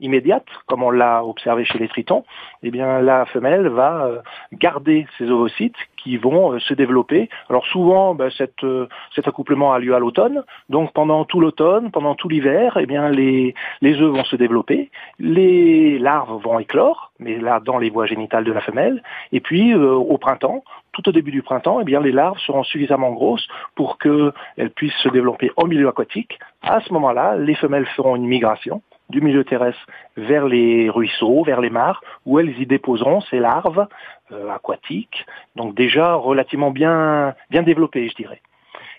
[0.00, 2.24] immédiate, comme on l'a observé chez les tritons,
[2.62, 4.18] eh bien la femelle va euh,
[4.52, 7.28] garder ses ovocytes qui vont euh, se développer.
[7.48, 8.30] Alors souvent, ben,
[8.62, 12.86] euh, cet accouplement a lieu à l'automne, donc pendant tout l'automne, pendant tout l'hiver, eh
[12.86, 17.90] bien les, les œufs vont se développer, les larves vont éclore, mais là dans les
[17.90, 21.84] voies génitales de la femelle, et puis au printemps, tout au début du printemps, eh
[21.84, 26.38] bien, les larves seront suffisamment grosses pour qu'elles puissent se développer en milieu aquatique.
[26.62, 31.60] À ce moment-là, les femelles feront une migration du milieu terrestre vers les ruisseaux, vers
[31.60, 33.86] les mares, où elles y déposeront ces larves
[34.32, 38.40] euh, aquatiques, donc déjà relativement bien, bien développées, je dirais.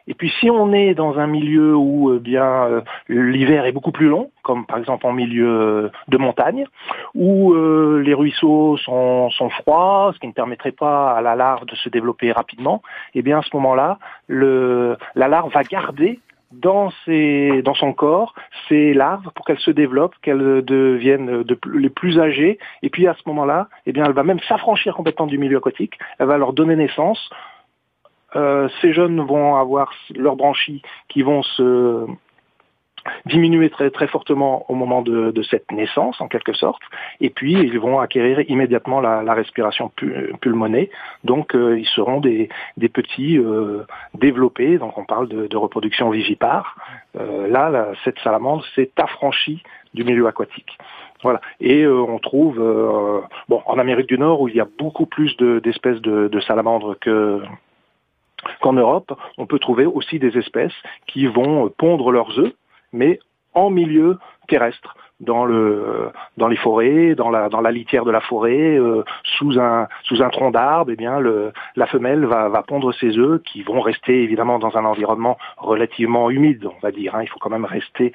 [0.07, 3.91] Et puis si on est dans un milieu où eh bien euh, l'hiver est beaucoup
[3.91, 6.65] plus long, comme par exemple en milieu euh, de montagne,
[7.13, 11.75] où les ruisseaux sont, sont, froids, ce qui ne permettrait pas à la larve de
[11.75, 12.81] se développer rapidement,
[13.13, 16.19] eh bien à ce moment-là, la larve va garder
[16.51, 18.33] dans, ses, dans son corps
[18.67, 22.59] ces larves pour qu'elles se développent, qu'elles deviennent de, les plus âgées.
[22.81, 25.97] Et puis à ce moment-là, eh bien, elle va même s'affranchir complètement du milieu aquatique.
[26.19, 27.29] Elle va leur donner naissance.
[28.35, 32.05] Euh, ces jeunes vont avoir leurs branchies qui vont se
[33.25, 36.81] diminuer très, très fortement au moment de, cette naissance, en quelque sorte,
[37.19, 39.91] et puis ils vont acquérir immédiatement la, respiration
[40.41, 40.89] pulmonée,
[41.23, 42.49] donc euh, ils seront des,
[42.93, 46.75] petits euh, développés, donc on parle de, reproduction vivipare.
[47.19, 50.77] Euh, là, cette salamandre s'est affranchie du milieu aquatique.
[51.23, 51.39] Voilà.
[51.59, 52.55] Et on trouve,
[53.47, 56.97] bon, en Amérique du Nord, où il y a beaucoup plus d'espèces de, de salamandres
[56.99, 57.41] que
[58.59, 60.73] qu'en Europe, on peut trouver aussi des espèces
[61.07, 62.53] qui vont pondre leurs œufs
[62.91, 63.19] mais
[63.53, 68.21] en milieu terrestre dans le dans les forêts, dans la dans la litière de la
[68.21, 72.63] forêt, euh, sous un sous un tronc d'arbre, eh bien le la femelle va, va
[72.63, 77.15] pondre ses œufs qui vont rester évidemment dans un environnement relativement humide, on va dire.
[77.15, 77.23] Hein.
[77.23, 78.11] Il faut quand même rester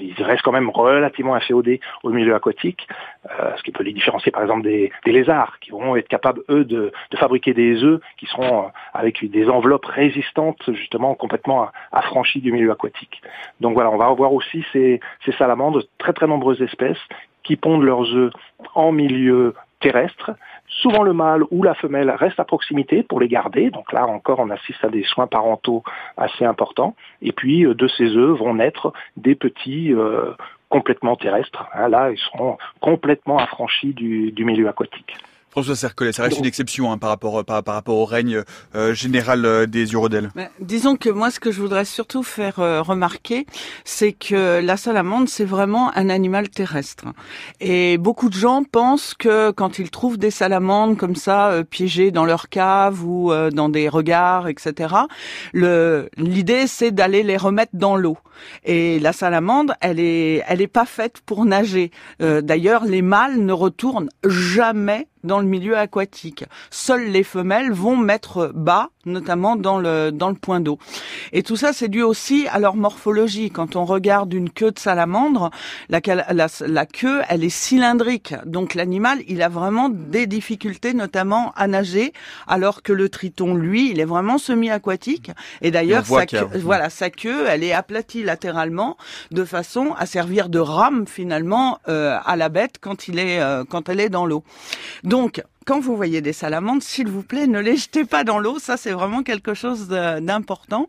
[0.00, 2.86] ils restent quand même relativement inféodés au milieu aquatique,
[3.30, 6.42] euh, ce qui peut les différencier par exemple des, des lézards qui vont être capables
[6.48, 11.68] eux de, de fabriquer des œufs qui seront euh, avec des enveloppes résistantes justement complètement
[11.90, 13.22] affranchies du milieu aquatique.
[13.60, 17.00] Donc voilà, on va avoir aussi ces, ces salamandres très très nombreuses espèces
[17.42, 18.32] qui pondent leurs œufs
[18.74, 20.32] en milieu terrestre.
[20.68, 23.70] Souvent le mâle ou la femelle reste à proximité pour les garder.
[23.70, 25.82] Donc là encore, on assiste à des soins parentaux
[26.16, 26.94] assez importants.
[27.20, 30.32] Et puis euh, de ces œufs vont naître des petits euh,
[30.68, 31.66] complètement terrestres.
[31.74, 35.14] Hein, là, ils seront complètement affranchis du milieu aquatique.
[35.52, 38.42] François Cercolet, ça reste une exception hein, par, rapport, par, rapport au règne
[38.74, 40.30] euh, général euh, des urodèles.
[40.60, 43.44] disons que moi, ce que je voudrais surtout faire euh, remarquer,
[43.84, 47.04] c'est que la salamandre, c'est vraiment un animal terrestre.
[47.60, 52.24] Et beaucoup de gens pensent que quand ils trouvent des salamandres comme ça, piégées dans
[52.24, 54.94] leur cave ou dans des regards, etc.,
[55.52, 58.16] l'idée, c'est d'aller les remettre dans l'eau.
[58.64, 61.90] Et la salamandre, elle est, elle est pas faite pour nager.
[62.20, 66.44] D'ailleurs, les mâles ne retournent jamais dans le milieu aquatique.
[66.70, 70.78] Seules les femelles vont mettre bas, notamment dans le dans le point d'eau.
[71.32, 73.50] Et tout ça, c'est dû aussi à leur morphologie.
[73.50, 75.50] Quand on regarde une queue de salamandre,
[75.88, 78.34] la, la, la queue, elle est cylindrique.
[78.46, 82.12] Donc l'animal, il a vraiment des difficultés, notamment à nager,
[82.46, 85.30] alors que le triton, lui, il est vraiment semi-aquatique.
[85.60, 88.96] Et d'ailleurs, sa, queue, voilà, sa queue, elle est aplatie latéralement,
[89.30, 93.64] de façon à servir de rame finalement euh, à la bête quand il est euh,
[93.68, 94.44] quand elle est dans l'eau.
[95.12, 98.58] Donc, quand vous voyez des salamandres, s'il vous plaît, ne les jetez pas dans l'eau.
[98.58, 100.88] Ça, c'est vraiment quelque chose d'important.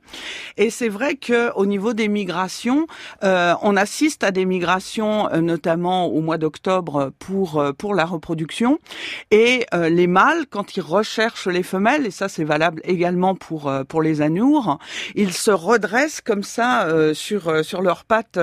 [0.57, 2.87] Et c'est vrai que au niveau des migrations,
[3.23, 8.05] euh, on assiste à des migrations, euh, notamment au mois d'octobre pour euh, pour la
[8.05, 8.79] reproduction.
[9.31, 14.01] Et les mâles, quand ils recherchent les femelles, et ça c'est valable également pour pour
[14.01, 14.77] les anours,
[15.15, 18.39] ils se redressent comme ça sur sur leurs pattes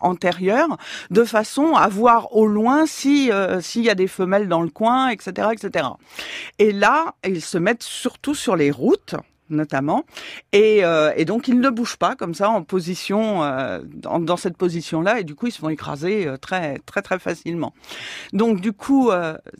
[0.00, 0.76] antérieures,
[1.10, 5.08] de façon à voir au loin si s'il y a des femelles dans le coin,
[5.08, 5.71] etc., etc.
[6.58, 9.16] Et là, ils se mettent surtout sur les routes
[9.52, 10.04] notamment,
[10.52, 15.20] et, euh, donc ils ne bougent pas comme ça en position, euh, dans, cette position-là,
[15.20, 17.74] et du coup ils se font écraser euh, très très très facilement.
[18.32, 19.10] Donc du coup,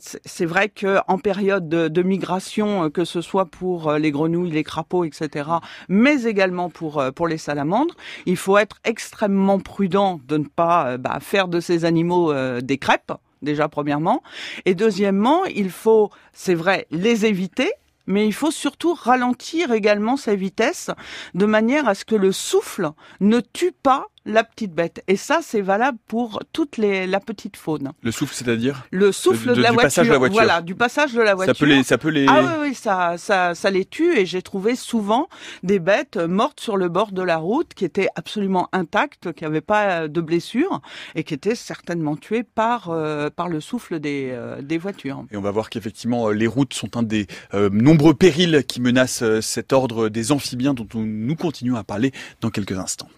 [0.09, 4.63] c'est vrai que en période de, de, migration, que ce soit pour les grenouilles, les
[4.63, 5.49] crapauds, etc.,
[5.87, 7.95] mais également pour pour les salamandres,
[8.25, 13.13] il faut être extrêmement prudent de ne pas bah, faire de ces animaux des crêpes
[13.43, 14.23] déjà premièrement.
[14.65, 17.71] Et deuxièmement, il faut, c'est vrai, les éviter,
[18.07, 20.89] mais il faut surtout ralentir également sa vitesse
[21.33, 25.03] de manière à ce que le souffle ne tue pas la petite bête.
[25.07, 27.91] Et ça, c'est valable pour toute les, la petite faune.
[28.01, 29.81] Le souffle, c'est-à-dire Le souffle de, la du voiture.
[29.81, 30.33] passage de la voiture.
[30.33, 31.55] Voilà, du passage de la voiture.
[31.55, 32.25] Ça peut les, ça peut les.
[32.27, 34.17] Ah oui, oui, ça, ça, ça les tue.
[34.17, 35.27] Et j'ai trouvé souvent
[35.63, 39.61] des bêtes mortes sur le bord de la route qui étaient absolument intactes, qui n'avaient
[39.61, 40.81] pas de blessures
[41.15, 45.25] et qui étaient certainement tuées par, euh, par le souffle des, euh, des voitures.
[45.31, 49.23] Et on va voir qu'effectivement, les routes sont un des euh, nombreux périls qui menacent
[49.23, 53.09] euh, cet ordre des amphibiens dont on, nous continuons à parler dans quelques instants.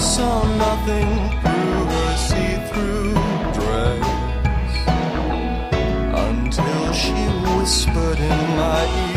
[0.00, 1.08] Saw nothing
[1.42, 3.12] through her see-through
[3.52, 4.06] dress
[6.26, 7.12] until she
[7.58, 9.09] whispered in my ear,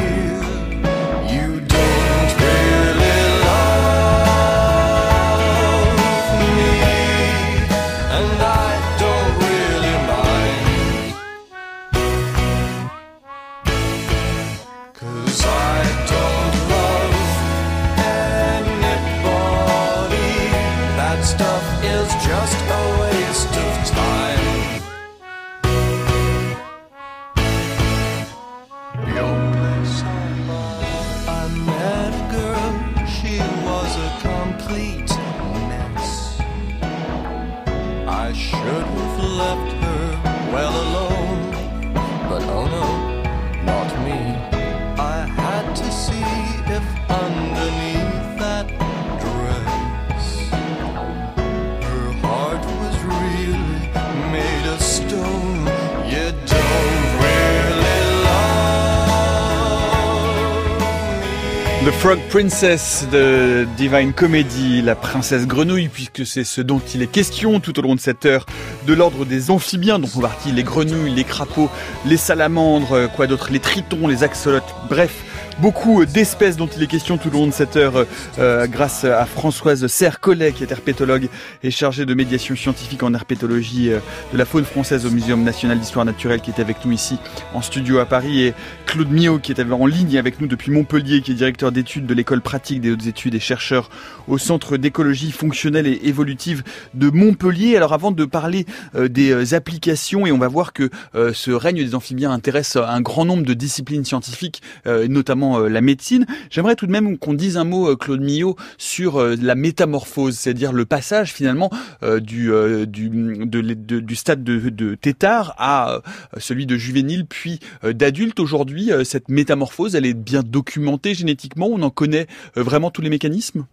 [61.86, 67.12] The Frog Princess de Divine Comedy, la princesse grenouille, puisque c'est ce dont il est
[67.12, 68.46] question tout au long de cette heure
[68.88, 71.70] de l'ordre des amphibiens, dont font partie les grenouilles, les crapauds,
[72.06, 75.12] les salamandres, quoi d'autre, les tritons, les axolotes, bref.
[75.60, 78.06] Beaucoup d'espèces dont il est question tout au long de cette heure
[78.40, 81.30] euh, grâce à Françoise Sercollet qui est herpétologue
[81.64, 84.00] et chargée de médiation scientifique en herpétologie euh,
[84.34, 87.18] de la faune française au Muséum national d'histoire naturelle qui est avec nous ici
[87.54, 88.54] en studio à Paris et
[88.86, 92.14] Claude Mio qui est en ligne avec nous depuis Montpellier qui est directeur d'études de
[92.14, 93.90] l'école pratique des hautes études et chercheur
[94.28, 97.78] au centre d'écologie fonctionnelle et évolutive de Montpellier.
[97.78, 101.78] Alors avant de parler euh, des euh, applications et on va voir que ce règne
[101.78, 105.08] des amphibiens intéresse un grand nombre de disciplines scientifiques, euh,
[105.44, 106.26] euh, la médecine.
[106.50, 110.36] J'aimerais tout de même qu'on dise un mot, euh, Claude Millot, sur euh, la métamorphose,
[110.38, 111.70] c'est-à-dire le passage finalement
[112.02, 112.52] du,
[112.88, 116.02] du, de, de- du stade de, tétard à
[116.38, 118.40] celui de juvénile puis d'adulte.
[118.40, 121.68] Aujourd'hui, cette métamorphose, elle est bien documentée génétiquement.
[121.68, 123.66] On en connaît vraiment tous les mécanismes?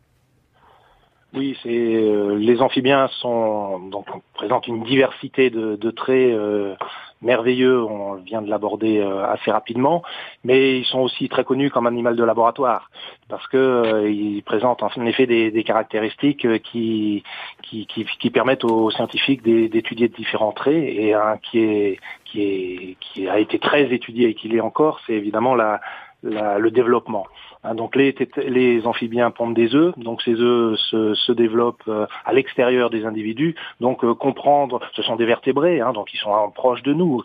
[1.34, 6.34] Oui, c'est les amphibiens sont donc présentent une diversité de, traits
[7.22, 7.82] merveilleux.
[7.82, 10.02] On vient de l'aborder euh, assez rapidement,
[10.44, 12.90] mais ils sont aussi très connus comme animal de laboratoire
[13.28, 17.22] parce que euh, présentent en effet des, caractéristiques euh, qui,
[17.62, 23.28] qui, permettent aux scientifiques d'é- d'étudier différents traits et un qui est qui est qui
[23.28, 27.26] a été très étudié et qui l'est encore, c'est évidemment le développement.
[27.62, 28.14] Hein, donc les,
[28.46, 33.04] les amphibiens pondent des œufs, donc ces œufs se, se développent euh, à l'extérieur des
[33.04, 33.54] individus.
[33.80, 37.22] Donc euh, comprendre, ce sont des vertébrés, hein, donc ils sont proches de nous.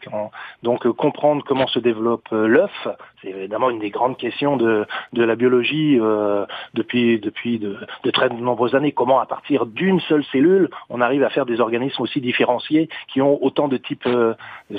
[0.63, 2.87] Donc euh, comprendre comment se développe l'œuf,
[3.21, 8.11] c'est évidemment une des grandes questions de, de la biologie euh, depuis depuis de, de
[8.11, 8.91] très nombreuses années.
[8.91, 13.21] Comment à partir d'une seule cellule, on arrive à faire des organismes aussi différenciés qui
[13.21, 14.33] ont autant de types euh,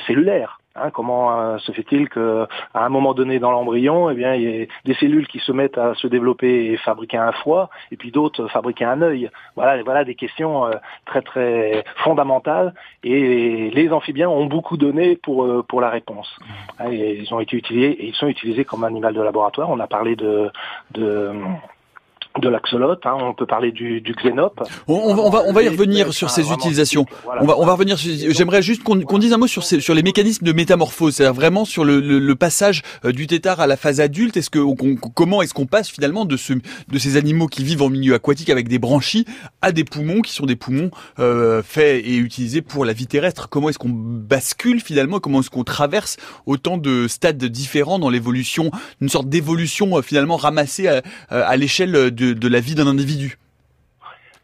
[0.06, 0.60] cellulaires.
[0.78, 4.42] Hein, comment euh, se fait-il que à un moment donné dans l'embryon, eh bien, il
[4.42, 7.96] y a des cellules qui se mettent à se développer et fabriquer un foie, et
[7.96, 9.30] puis d'autres fabriquer un œil.
[9.54, 10.72] Voilà, voilà des questions euh,
[11.06, 12.74] très très fondamentales.
[13.04, 16.28] Et les amphibiens ont beaucoup donné pour euh, pour la réponse.
[16.78, 19.70] Hein, et ils ont été utilisés, et ils sont utilisés comme animal de laboratoire.
[19.70, 20.50] On a parlé de
[20.92, 21.32] de
[22.40, 24.60] de l'axolote, hein, on peut parler du, du xénope.
[24.88, 27.06] On, on va, on va, on va y revenir sur ces utilisations.
[27.24, 27.42] Voilà.
[27.42, 27.98] On va, on va revenir.
[27.98, 31.14] sur- J'aimerais juste qu'on qu'on dise un mot sur, ces, sur les mécanismes de métamorphose,
[31.14, 34.36] c'est-à-dire vraiment sur le, le, le passage euh, du tétard à la phase adulte.
[34.36, 37.82] Est-ce que, on- comment est-ce qu'on passe finalement de, ce, de ces animaux qui vivent
[37.82, 39.24] en milieu aquatique avec des branchies
[39.62, 43.48] à des poumons qui sont des poumons euh, faits et utilisés pour la vie terrestre?
[43.48, 45.20] Comment est-ce qu'on bascule finalement?
[45.20, 46.16] Comment est-ce qu'on traverse
[46.46, 48.70] autant de stades différents dans l'évolution,
[49.00, 53.38] une sorte d'évolution euh, finalement ramassée à, à l'échelle de, la vie d'un individu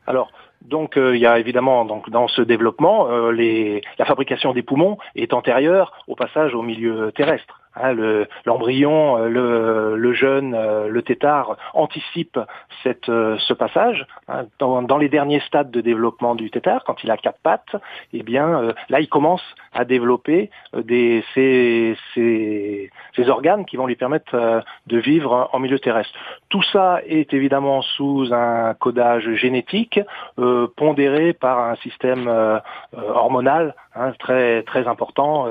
[0.07, 0.31] Alors,
[0.63, 5.33] donc euh, il y a évidemment dans ce développement, euh, la fabrication des poumons est
[5.33, 7.62] antérieure au passage au milieu terrestre.
[7.75, 12.39] Hein, le- L'embryon, euh, le, le jeune, euh, le tétard anticipe
[12.83, 14.07] cette, euh, ce passage.
[14.29, 14.45] hein.
[14.59, 17.77] Dans, dans les derniers stades de développement du tétard, quand il a quatre pattes,
[18.13, 19.43] eh bien là il commence
[19.73, 21.97] à développer des, ces,
[23.29, 26.13] organes qui vont lui permettre de vivre en milieu terrestre.
[26.49, 30.01] Tout ça est évidemment sous un codage génétique
[30.39, 32.29] euh, pondéré par un système
[32.93, 35.47] hormonal hein, très très important.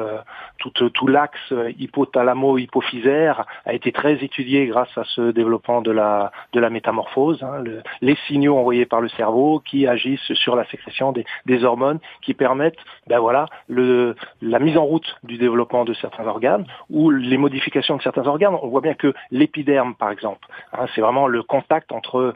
[0.81, 6.69] Euh, tout, l'axe euh, hypothalamo-hypophysaire a été très étudié grâce à ce développement de la
[6.69, 7.43] métamorphose.
[7.43, 11.99] hein, le- les signaux envoyés par le cerveau qui agissent sur la sécrétion des, hormones
[12.21, 17.37] qui permettent, ben voilà, la mise en route du développement de certains organes ou les
[17.37, 18.55] modifications de certains organes.
[18.61, 22.33] On voit bien que l'épiderme, par exemple, hein, c'est vraiment le contact entre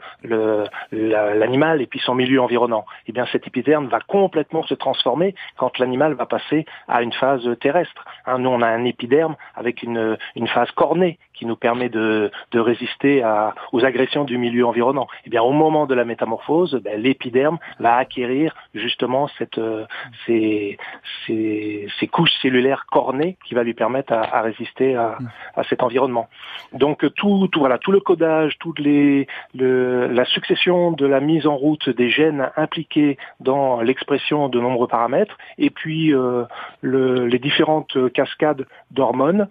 [0.92, 2.84] l'animal et puis son milieu environnant.
[3.06, 7.48] Et bien cet épiderme va complètement se transformer quand l'animal va passer à une phase
[7.60, 8.04] terrestre.
[8.24, 12.30] Hein, nous, on a un épiderme avec une, une phase cornée qui nous permet de,
[12.52, 15.06] de résister à- aux agressions du milieu environnant.
[15.26, 19.84] Et bien au moment de la métamorphose, ben, l'épiderme va acquérir justement cette, euh,
[20.24, 20.78] ces,
[21.26, 25.18] ces, ces couches cellulaires cornées qui va lui permettre à, à résister à,
[25.54, 26.28] à cet environnement.
[26.72, 31.46] Donc tout, tout voilà, tout le codage, toutes les, le, la succession de la mise
[31.46, 36.44] en route des gènes impliqués dans l'expression de nombreux paramètres, et puis euh,
[36.80, 39.48] le- les différentes cascades d'hormones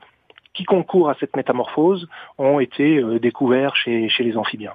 [0.53, 4.73] qui concourent à cette métamorphose ont été euh, découverts chez les amphibiens.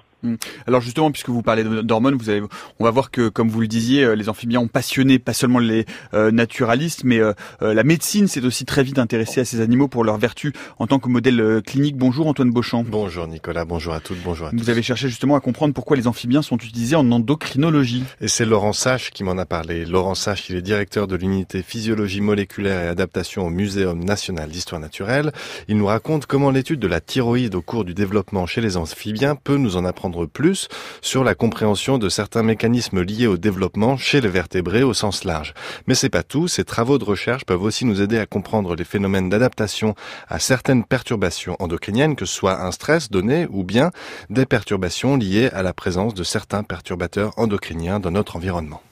[0.67, 2.43] Alors justement, puisque vous parlez d'hormones, vous avez,
[2.79, 5.59] on va voir que, comme vous le disiez, euh, les amphibiens ont passionné pas seulement
[5.59, 9.61] les euh, naturalistes, mais euh, euh, la médecine s'est aussi très vite intéressée à ces
[9.61, 11.97] animaux pour leurs vertus en tant que modèle clinique.
[11.97, 12.85] Bonjour Antoine Beauchamp.
[12.85, 14.57] Bonjour Nicolas, bonjour à toutes, bonjour à tous.
[14.57, 18.05] Vous avez cherché justement à comprendre pourquoi les amphibiens sont utilisés en endocrinologie.
[18.21, 19.85] Et c'est Laurent Sache qui m'en a parlé.
[19.85, 24.81] Laurent Sache, il est directeur de l'unité physiologie moléculaire et adaptation au Muséum national d'histoire
[24.81, 25.33] naturelle.
[25.69, 29.37] Il nous raconte comment l'étude de la thyroïde au cours du développement chez les amphibiens
[29.37, 30.69] peut nous en apprendre plus
[31.01, 35.55] sur la compréhension de certains mécanismes liés au développement chez les vertébrés au sens large.
[35.87, 38.85] Mais c'est pas tout, ces travaux de recherche peuvent aussi nous aider à comprendre les
[38.85, 39.95] phénomènes d'adaptation
[40.29, 43.91] à certaines perturbations endocriniennes, que ce soit un stress donné ou bien
[44.29, 48.83] des perturbations liées à la présence de certains perturbateurs endocriniens dans notre environnement.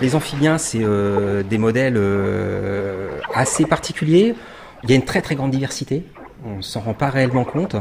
[0.00, 4.34] Les amphibiens, c'est euh, des modèles euh, assez particuliers.
[4.84, 6.04] Il y a une très très grande diversité.
[6.44, 7.76] On s'en rend pas réellement compte.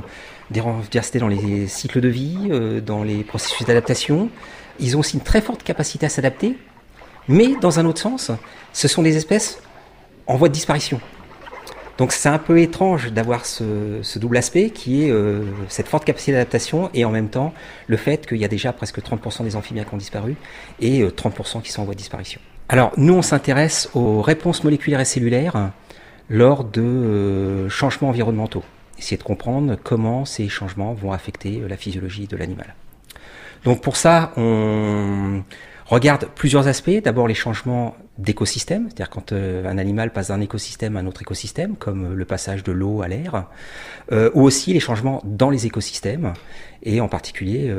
[0.52, 4.30] Des diversités dans les cycles de vie, euh, dans les processus d'adaptation.
[4.80, 6.58] Ils ont aussi une très forte capacité à s'adapter.
[7.28, 8.32] Mais dans un autre sens,
[8.74, 9.62] ce sont des espèces
[10.28, 11.00] en voie de disparition.
[12.00, 16.32] Donc c'est un peu étrange d'avoir ce, double aspect qui est euh, cette forte capacité
[16.32, 17.54] d'adaptation et en même temps
[17.88, 20.38] le fait qu'il y a déjà presque 30% des amphibiens qui ont disparu
[20.80, 22.40] et euh, 30% qui sont en voie de disparition.
[22.70, 25.72] Alors nous on s'intéresse aux réponses moléculaires et cellulaires
[26.30, 28.64] lors de euh, changements environnementaux.
[28.98, 32.76] Essayer de comprendre comment ces changements vont affecter euh, la physiologie de l'animal.
[33.66, 35.44] Donc pour ça on
[35.86, 37.02] regarde plusieurs aspects.
[37.04, 41.22] D'abord les changements d'écosystème, c'est-à-dire quand euh, un animal passe d'un écosystème à un autre
[41.24, 43.48] écosystème, comme le passage de l'eau à l'air,
[44.12, 46.34] ou aussi les changements dans les écosystèmes,
[46.84, 47.74] et en particulier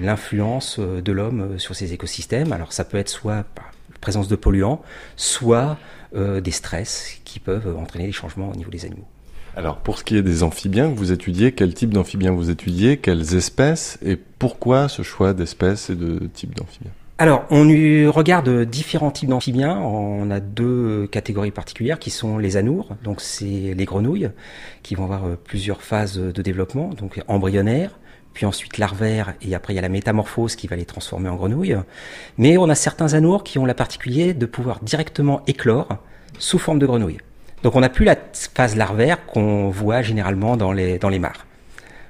[0.00, 2.52] l'influence de l'homme sur ces écosystèmes.
[2.52, 4.82] Alors ça peut être soit par présence de polluants,
[5.16, 5.78] soit
[6.14, 9.08] des stress qui peuvent entraîner des changements au niveau des animaux.
[9.56, 12.98] Alors, pour ce qui est des amphibiens que vous étudiez, quel type d'amphibiens vous étudiez,
[12.98, 16.92] quelles espèces et pourquoi ce choix d'espèces et de types d'amphibiens?
[17.18, 17.64] Alors, on
[18.12, 19.76] regarde différents types d'amphibiens.
[19.78, 24.30] On a deux catégories particulières qui sont les anours, donc c'est les grenouilles,
[24.84, 27.98] qui vont avoir plusieurs phases de développement, donc embryonnaire,
[28.32, 31.34] puis ensuite larvaire, et après il y a la métamorphose qui va les transformer en
[31.34, 31.78] grenouilles.
[32.38, 35.98] Mais on a certains anours qui ont la particulier de pouvoir directement éclore
[36.38, 37.18] sous forme de grenouille.
[37.62, 38.16] Donc on n'a plus la
[38.54, 41.46] phase larvaire qu'on voit généralement dans les, dans les mares.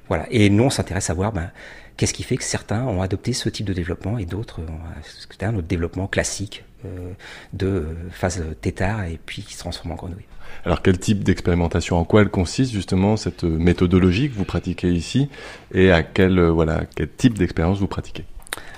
[0.08, 0.26] Voilà.
[0.30, 1.50] Et nous, on s'intéresse à voir ben,
[1.96, 5.54] qu'est-ce qui fait que certains ont adopté ce type de développement et d'autres ont un
[5.54, 7.12] autre développement classique euh,
[7.52, 10.24] de phase tétard et puis qui se transforme en grenouille.
[10.64, 15.28] Alors, quel type d'expérimentation, en quoi elle consiste justement cette méthodologie que vous pratiquez ici?
[15.72, 18.24] Et à quel, voilà, quel type d'expérience vous pratiquez?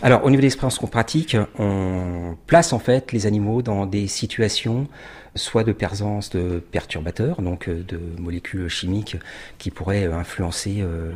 [0.02, 4.06] Alors, au niveau de l'expérience qu'on pratique, on place en fait les animaux dans des
[4.06, 4.88] situations
[5.36, 9.16] soit de présence de perturbateurs, donc euh, de molécules chimiques
[9.58, 11.12] qui pourraient influencer euh,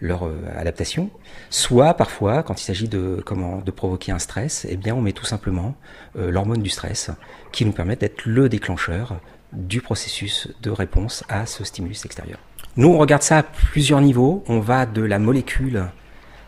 [0.00, 1.10] leur euh, adaptation,
[1.50, 5.12] soit parfois, quand il s'agit de comment de provoquer un stress, eh bien on met
[5.12, 5.74] tout simplement
[6.16, 7.10] euh, l'hormone du stress
[7.52, 9.20] qui nous permet d'être le déclencheur
[9.52, 12.38] du processus de réponse à ce stimulus extérieur.
[12.76, 14.42] Nous, on regarde ça à plusieurs niveaux.
[14.48, 15.84] On va de la molécule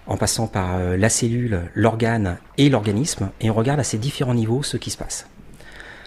[0.07, 4.35] en passant par euh, la cellule, l'organe et l'organisme, et on regarde à ces différents
[4.35, 5.27] niveaux ce qui se passe.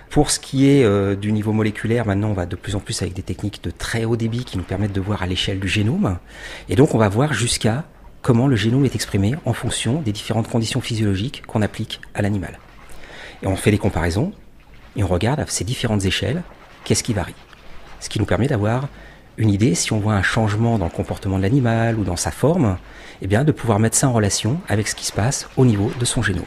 [0.09, 3.01] Pour ce qui est euh, du niveau moléculaire, maintenant on va de plus en plus
[3.01, 5.67] avec des techniques de très haut débit qui nous permettent de voir à l'échelle du
[5.67, 6.17] génome.
[6.67, 7.85] Et donc on va voir jusqu'à
[8.21, 12.57] comment le génome est exprimé en fonction des différentes conditions physiologiques qu'on applique à l'animal.
[13.43, 14.33] Et on fait des comparaisons
[14.95, 16.41] et on regarde à ces différentes échelles
[16.83, 17.35] qu'est-ce qui varie.
[17.99, 18.87] Ce qui nous permet d'avoir
[19.39, 22.29] une idée, si on voit un changement dans le comportement de l'animal ou dans sa
[22.29, 22.77] forme,
[23.21, 25.89] eh bien de pouvoir mettre ça en relation avec ce qui se passe au niveau
[25.97, 26.43] de son génome.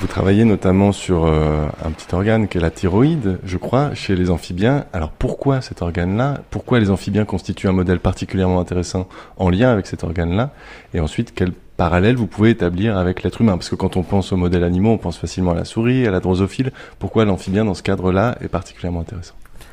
[0.00, 4.16] Vous travaillez notamment sur euh, un petit organe qui est la thyroïde, je crois, chez
[4.16, 4.86] les amphibiens.
[4.92, 6.40] Alors pourquoi cet organe-là?
[6.50, 10.50] Pourquoi les amphibiens constituent un modèle particulièrement intéressant en lien avec cet organe-là?
[10.94, 14.32] Et ensuite, quel parallèle vous pouvez établir avec l'être humain Parce que quand on pense
[14.32, 16.72] aux modèles animaux, on pense facilement à la souris, à la drosophile.
[16.98, 19.32] Pourquoi l'amphibien, dans ce cadre-là, est particulièrement intéressant?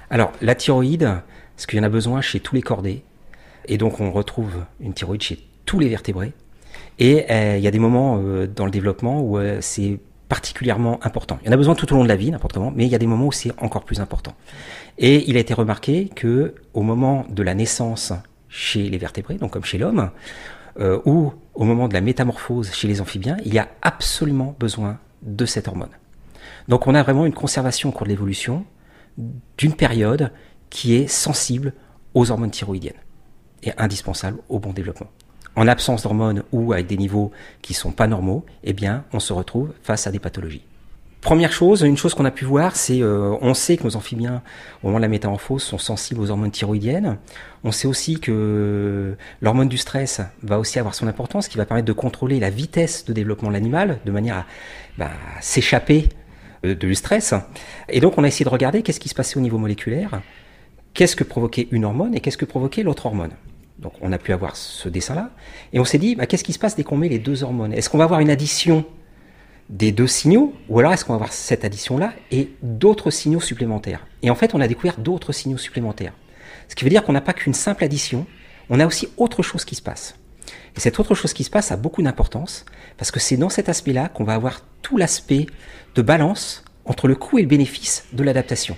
[0.10, 1.02] Alors, la thyroïde,
[1.54, 3.04] parce qu'il y en a besoin chez tous les cordés,
[3.66, 6.32] et donc on retrouve une thyroïde chez tous les vertébrés.
[6.98, 10.00] Et euh, il y a des moments euh, dans le développement où euh, c'est
[10.30, 11.40] particulièrement important.
[11.42, 12.90] Il y en a besoin tout au long de la vie, n'importe comment, mais il
[12.90, 14.34] y a des moments où c'est encore plus important.
[14.98, 18.14] Et il a été remarqué que au moment de la naissance
[18.48, 20.10] chez les vertébrés, donc comme chez l'homme,
[21.06, 25.46] ou au moment de la métamorphose chez les amphibiens, il y a absolument besoin de
[25.46, 25.90] cette hormone.
[26.68, 28.64] Donc on a vraiment une conservation au cours de l'évolution
[29.58, 30.32] d'une période
[30.70, 31.74] qui est sensible
[32.14, 33.02] aux hormones thyroïdiennes
[33.64, 35.08] et indispensable au bon développement.
[35.56, 37.32] En absence d'hormones ou avec des niveaux
[37.64, 40.67] qui sont pas normaux, eh bien, on se retrouve face à des pathologies.
[41.28, 44.42] Première chose, une chose qu'on a pu voir, c'est euh, on sait que nos amphibiens,
[44.82, 47.18] au moment de la métamorphose, sont sensibles aux hormones thyroïdiennes.
[47.66, 51.86] On sait aussi que l'hormone du stress va aussi avoir son importance, qui va permettre
[51.86, 54.46] de contrôler la vitesse de développement de l'animal, de manière à
[54.98, 55.10] bah,
[55.42, 56.08] s'échapper
[56.64, 57.34] euh, du stress.
[57.90, 60.22] Et donc on a essayé de regarder qu'est-ce qui se passait au niveau moléculaire,
[60.94, 63.32] qu'est-ce que provoquait une hormone et qu'est-ce que provoquait l'autre hormone.
[63.80, 65.32] Donc on a pu avoir ce dessin-là,
[65.74, 67.74] et on s'est dit, bah, qu'est-ce qui se passe dès qu'on met les deux hormones?
[67.74, 68.86] Est-ce qu'on va avoir une addition
[69.70, 74.06] des deux signaux, ou alors est-ce qu'on va avoir cette addition-là et d'autres signaux supplémentaires
[74.24, 76.14] Et en fait, on a découvert d'autres signaux supplémentaires.
[76.70, 78.26] Ce qui veut dire qu'on n'a pas qu'une simple addition,
[78.70, 80.16] on a aussi autre chose qui se passe.
[80.76, 82.66] Et cette autre chose qui se passe a beaucoup d'importance,
[82.98, 85.48] parce que c'est dans cet aspect-là qu'on va avoir tout l'aspect
[85.96, 88.78] de balance entre le coût et le bénéfice de l'adaptation.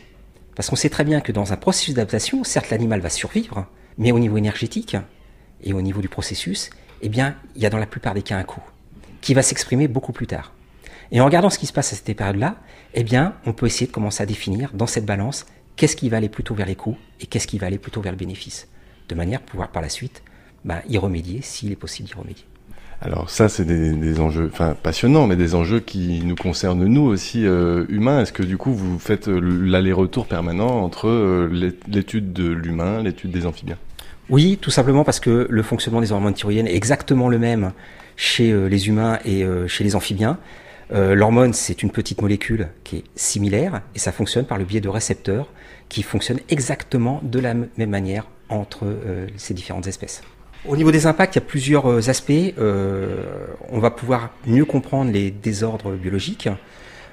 [0.55, 3.67] Parce qu'on sait très bien que dans un processus d'adaptation, certes l'animal va survivre,
[3.97, 4.97] mais au niveau énergétique
[5.63, 6.69] et au niveau du processus,
[7.01, 8.63] eh bien, il y a dans la plupart des cas un coût
[9.21, 10.53] qui va s'exprimer beaucoup plus tard.
[11.11, 12.55] Et en regardant ce qui se passe à cette période-là,
[12.93, 15.45] eh bien, on peut essayer de commencer à définir dans cette balance
[15.75, 18.11] qu'est-ce qui va aller plutôt vers les coûts et qu'est-ce qui va aller plutôt vers
[18.11, 18.67] le bénéfice,
[19.07, 20.23] de manière à pouvoir par la suite
[20.65, 22.45] bah, y remédier s'il est possible d'y remédier.
[23.01, 27.03] Alors ça, c'est des, des, enjeux, enfin passionnants, mais des enjeux qui nous concernent nous
[27.03, 28.21] aussi euh, humains.
[28.21, 33.31] Est-ce que du coup vous faites euh, l'aller-retour permanent entre euh, l'étude de l'humain, l'étude
[33.31, 33.77] des amphibiens?
[34.29, 37.71] Oui, tout simplement parce que le fonctionnement des hormones thyroïdiennes est exactement le même
[38.17, 40.37] chez euh, les humains et chez les amphibiens.
[40.91, 44.81] Euh, L'hormone, c'est une petite molécule qui est similaire et ça fonctionne par le biais
[44.81, 45.49] de récepteurs
[45.87, 48.85] qui fonctionnent exactement de la même manière entre
[49.37, 50.23] ces différentes espèces.
[50.67, 52.33] Au niveau des impacts, il y a plusieurs aspects.
[52.57, 53.23] Euh,
[53.69, 56.49] on va pouvoir mieux comprendre les désordres biologiques.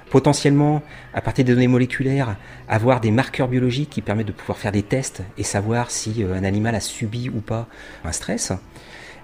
[0.09, 0.81] Potentiellement,
[1.13, 2.35] à partir des données moléculaires,
[2.67, 6.43] avoir des marqueurs biologiques qui permettent de pouvoir faire des tests et savoir si un
[6.43, 7.67] animal a subi ou pas
[8.03, 8.51] un stress,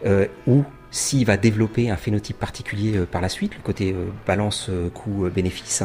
[0.06, 0.28] euh,
[0.94, 5.84] s'il va développer un phénotype particulier euh, par la suite, le côté euh, balance coût-bénéfice.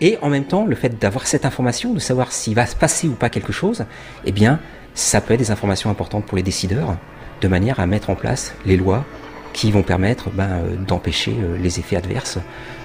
[0.00, 3.08] Et en même temps, le fait d'avoir cette information, de savoir s'il va se passer
[3.08, 3.84] ou pas quelque chose,
[4.24, 4.60] eh bien,
[4.94, 6.96] ça peut être des informations importantes pour les décideurs,
[7.40, 9.04] de manière à mettre en place les lois
[9.52, 12.38] qui vont permettre ben, d'empêcher les effets adverses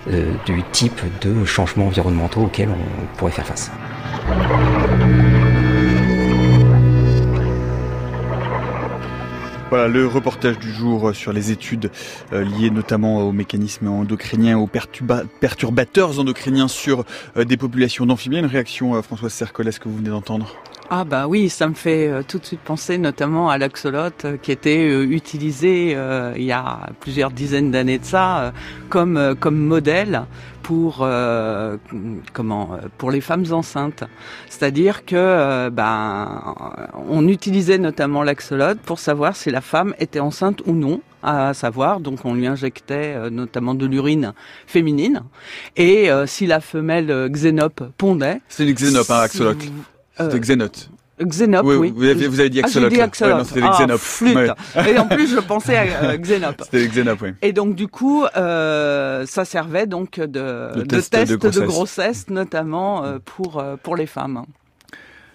[0.08, 3.72] du type de changements environnementaux auxquels on pourrait faire face.
[9.74, 11.90] Voilà le reportage du jour sur les études
[12.32, 17.06] euh, liées notamment aux mécanismes endocriniens, aux perturba perturbateurs endocriniens sur
[17.38, 18.42] euh, des populations d'amphibiens.
[18.42, 20.56] Une réaction, euh, Françoise Cercoles, que vous venez d'entendre?
[20.96, 24.38] Ah bah oui, ça me fait euh, tout de suite penser notamment à l'axolote euh,
[24.40, 25.98] qui était euh, utilisé
[26.36, 28.54] il y a plusieurs dizaines d'années de ça
[28.90, 30.24] comme modèle
[30.64, 31.08] pour
[32.34, 34.04] comment pour les femmes enceintes.
[34.50, 36.56] C'est-à-dire que ben
[37.08, 42.00] on utilisait notamment l'axolote pour savoir si la femme était enceinte ou non à savoir.
[42.00, 44.34] Donc on lui injectait notamment de l'urine
[44.66, 45.24] féminine.
[45.76, 48.42] Et si la femelle xénope pondait...
[48.48, 49.64] C'est une xénope, hein, axolote.
[50.18, 50.90] C'était Xénote.
[51.22, 51.94] Xénope, oui.
[51.96, 52.62] Vous, avez, vous avez dit.
[52.64, 53.38] Ah, j'ai dit Axolot.
[53.38, 54.36] Ouais, c'était ah, flûte.
[54.36, 54.50] Ouais.
[54.92, 56.62] Et en plus, je pensais à euh, Xénope.
[56.64, 57.30] C'était Xénope, oui.
[57.44, 62.30] Et donc, du coup, euh, ça servait donc de, test test de de grossesse.
[62.30, 64.44] notamment euh, pour, euh, pour les femmes.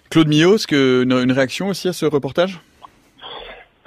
[0.09, 2.59] Claude Millot, est-ce que une, une réaction aussi à ce reportage?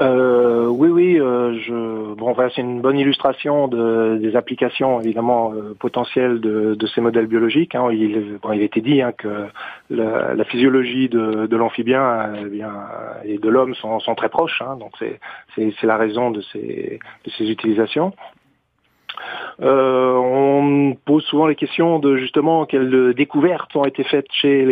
[0.03, 5.75] Euh, oui, oui, euh, je, bon, c'est une bonne illustration de, des applications évidemment euh,
[5.79, 7.77] potentielles de, ces modèles biologiques.
[7.77, 7.89] Hein.
[7.93, 9.47] Il, a été dit hein, que
[9.91, 14.93] la, physiologie de, l'amphibien eh et de l'homme sont, très proches, hein, donc
[15.55, 16.99] c'est la raison de ces
[17.39, 18.13] utilisations.
[19.61, 24.65] Euh, on pose souvent les questions de justement quelles découvertes ont été faites chez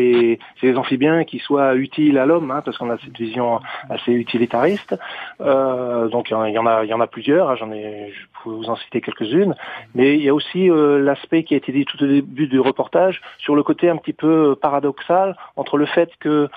[0.63, 4.97] les, amphibiens qui soient utiles à l'homme, hein, parce qu'on a cette vision assez utilitariste.
[5.41, 6.67] Euh, donc il y en
[7.01, 7.57] a, plusieurs.
[7.57, 9.55] Je peux vous en citer quelques-unes.
[9.95, 12.61] Mais il y a aussi euh, l'aspect qui a été dit tout au début du
[12.61, 16.49] reportage sur le côté un petit peu paradoxal entre le fait que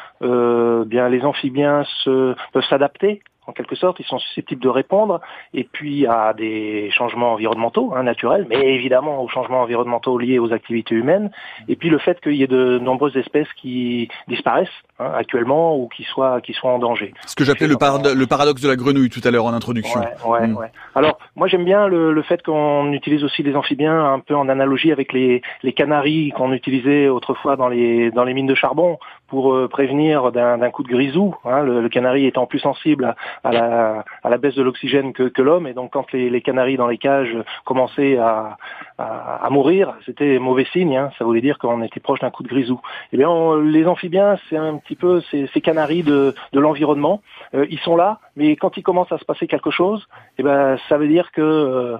[0.86, 5.20] bien les amphibiens se, peuvent s'adapter en quelque sorte, ils sont susceptibles de répondre,
[5.54, 10.54] et puis à des changements environnementaux, hein, naturels, mais évidemment aux changements environnementaux liés aux
[10.54, 11.32] activités humaines,
[11.68, 14.68] et puis le fait qu'il y ait de nombreuses espèces qui disparaissent
[15.00, 17.14] hein, actuellement ou qui soient qui soient en danger.
[17.26, 17.76] Ce que j'appelais le,
[18.14, 20.00] le, paradoxe de la grenouille tout à l'heure en introduction.
[20.00, 20.58] Ouais, ouais, mm.
[20.58, 20.72] ouais.
[20.96, 24.50] Alors moi j'aime bien le, le fait qu'on utilise aussi des amphibiens un peu en
[24.50, 28.98] analogie avec les, les canaris qu'on utilisait autrefois dans les dans les mines de charbon
[29.28, 31.36] pour euh, prévenir d'un coup de grisou.
[31.45, 35.24] Hein, le, le, canari étant plus sensible à, la, à la baisse de l'oxygène que,
[35.24, 35.67] que l'homme.
[35.67, 38.57] Et donc quand les, les, canaris dans les cages commençaient à,
[38.97, 40.97] à, mourir, c'était mauvais signe.
[40.97, 42.80] Hein, ça voulait dire qu'on était proche d'un coup de grisou.
[43.11, 47.21] Eh bien on, les amphibiens, c'est un petit peu ces, ces canaris de, de l'environnement.
[47.55, 50.07] Euh, ils sont là, mais quand il commence à se passer quelque chose,
[50.38, 51.97] eh ben ça veut dire que euh,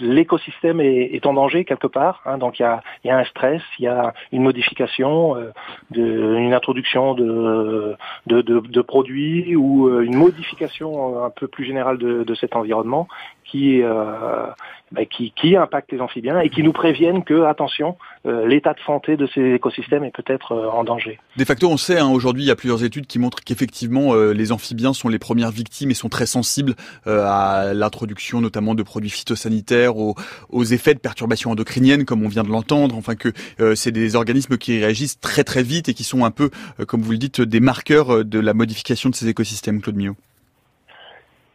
[0.00, 2.22] l'écosystème est, en danger quelque part.
[2.24, 5.52] Hein, donc il y a, un stress, il y a une modification, euh,
[5.94, 13.08] une introduction de, produits ou euh, une modification un peu plus générale de cet environnement
[13.50, 14.46] qui, euh,
[14.92, 17.96] bah, qui, qui impacte les amphibiens et qui nous préviennent que, attention,
[18.26, 21.20] euh, l'état de santé de ces écosystèmes est peut-être euh, en danger.
[21.36, 24.32] De facto, on sait, hein, aujourd'hui, il y a plusieurs études qui montrent qu'effectivement, euh,
[24.32, 26.74] les amphibiens sont les premières victimes et sont très sensibles
[27.06, 32.48] à l'introduction notamment de produits phytosanitaires, aux, effets de perturbations endocriniennes, comme on vient de
[32.48, 33.32] l'entendre, enfin que
[33.74, 36.50] c'est des organismes qui réagissent très très vite et qui sont un peu,
[36.86, 40.16] comme vous le dites, des marqueurs de la modification de ces écosystèmes, Claude Millot.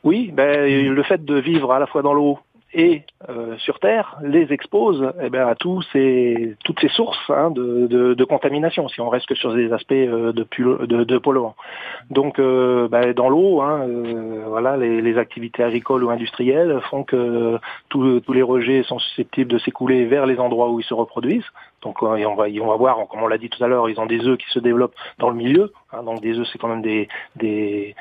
[0.05, 2.39] Oui, ben, le fait de vivre à la fois dans l'eau
[2.75, 5.55] et euh, sur Terre les expose eh bien, à
[5.93, 9.71] ces, toutes ces sources hein, de, de, de, contamination, si on reste que sur des
[9.71, 11.55] aspects euh, de, de, polluants.
[12.09, 17.03] Donc, euh, ben, dans l'eau, hein, euh, voilà, les, les, activités agricoles ou industrielles font
[17.03, 21.49] que tous les rejets sont susceptibles de s'écouler vers les endroits où ils se reproduisent.
[21.81, 24.05] Donc, on va, on va voir, comme on l'a dit tout à l'heure, ils ont
[24.05, 25.71] des œufs qui se développent dans le milieu.
[25.93, 27.95] Hein, donc, des œufs, c'est quand même des, des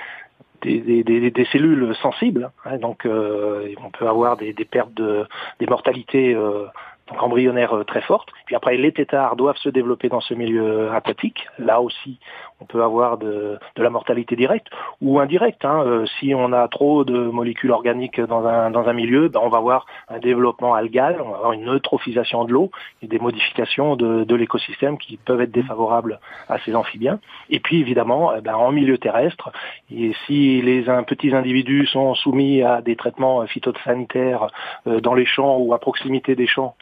[0.64, 2.50] des, cellules sensibles.
[2.64, 5.26] Hein, donc euh, on peut avoir des, des pertes de
[5.60, 6.66] des mortalités euh,
[7.08, 8.30] donc embryonnaires euh, très fortes.
[8.46, 11.46] Puis après, les tétards doivent se développer dans ce milieu aquatique.
[11.58, 12.18] Là aussi,
[12.60, 14.68] on peut avoir de, la mortalité directe
[15.00, 15.64] ou indirecte.
[15.64, 15.82] Hein.
[15.84, 19.86] Euh, si on a trop de molécules organiques dans un, milieu, ben on va avoir
[20.08, 22.70] un développement algal, on va avoir une eutrophisation de l'eau
[23.02, 27.20] et des modifications de, l'écosystème qui peuvent être défavorables à ces amphibiens.
[27.50, 29.52] Et puis évidemment, eh ben, en milieu terrestre,
[29.94, 34.48] et si les petits individus sont soumis à des traitements phytosanitaires
[34.86, 36.74] euh, dans les champs ou à proximité des champs,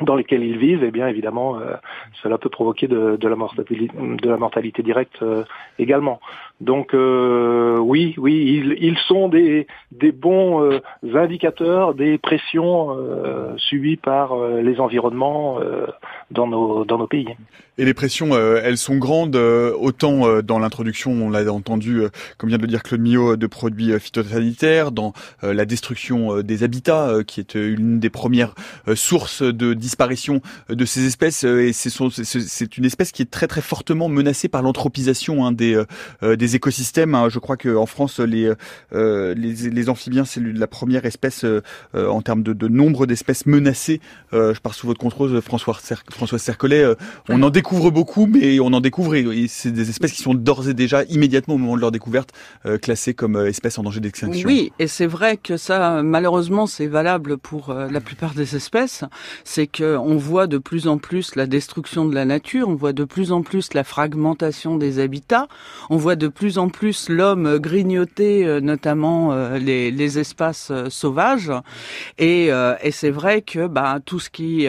[0.00, 1.74] dans lesquels ils vivent, eh bien évidemment, euh,
[2.22, 5.44] cela peut provoquer de, de, la, mortalité, de la mortalité directe euh,
[5.78, 6.20] également.
[6.60, 10.80] Donc euh, oui, oui, ils, ils, sont des, des bons euh,
[11.14, 15.60] indicateurs des pressions euh, subies par les environnements
[16.30, 17.28] dans, nos, dans nos pays.
[17.80, 22.02] Et les pressions, elles sont grandes, autant dans l'introduction, on l'a entendu,
[22.36, 27.18] comme vient de le dire Claude Millot, de produits phytosanitaires, dans la destruction des habitats,
[27.24, 28.54] qui est une des premières
[28.96, 31.44] sources de disparition de ces espèces.
[31.44, 35.80] et c'est une espèce qui est très très fortement menacée par l'anthropisation hein, des,
[36.22, 37.14] des écosystèmes.
[37.14, 37.28] Hein.
[37.28, 38.52] Je crois qu'en France, les,
[38.92, 41.60] euh, les, les, amphibiens, c'est la première espèce euh,
[41.94, 44.00] en termes de, de nombre d'espèces menacées.
[44.32, 46.84] Euh, je pars sous votre contrôle, François, Cer François Cercollet.
[47.28, 50.68] on en découvre beaucoup, mais on en découvre, et c'est des espèces qui sont d'ores
[50.68, 52.30] et déjà, immédiatement au moment de leur découverte,
[52.82, 54.46] classées comme espèces en danger d'extinction.
[54.46, 59.04] Oui, et c'est vrai que ça, malheureusement, c'est valable pour la plupart des espèces.
[59.44, 62.92] C'est que on voit de plus en plus la destruction de la nature, on voit
[62.92, 65.48] de plus en plus la fragmentation des habitats,
[65.90, 71.50] on voit de plus en plus l'homme grignoter euh, notamment euh, les, espaces euh, sauvages.
[72.18, 72.50] Et,
[72.92, 74.66] c'est vrai que bah, tout ce qui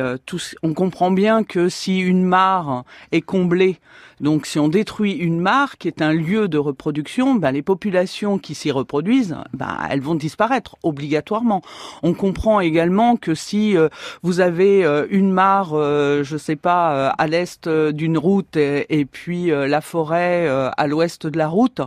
[0.62, 3.80] on comprend bien que si une mare est comblée
[4.22, 8.38] donc si on détruit une mare qui est un lieu de reproduction, ben, les populations
[8.38, 11.62] qui s'y reproduisent, ben, elles vont disparaître obligatoirement.
[12.04, 13.90] On comprend également que si euh,
[14.24, 18.58] vous avez euh, une mare, euh, je sais pas, euh, à l'est euh, d'une route
[18.58, 21.82] et, puis euh, la forêt à l'ouest de la route,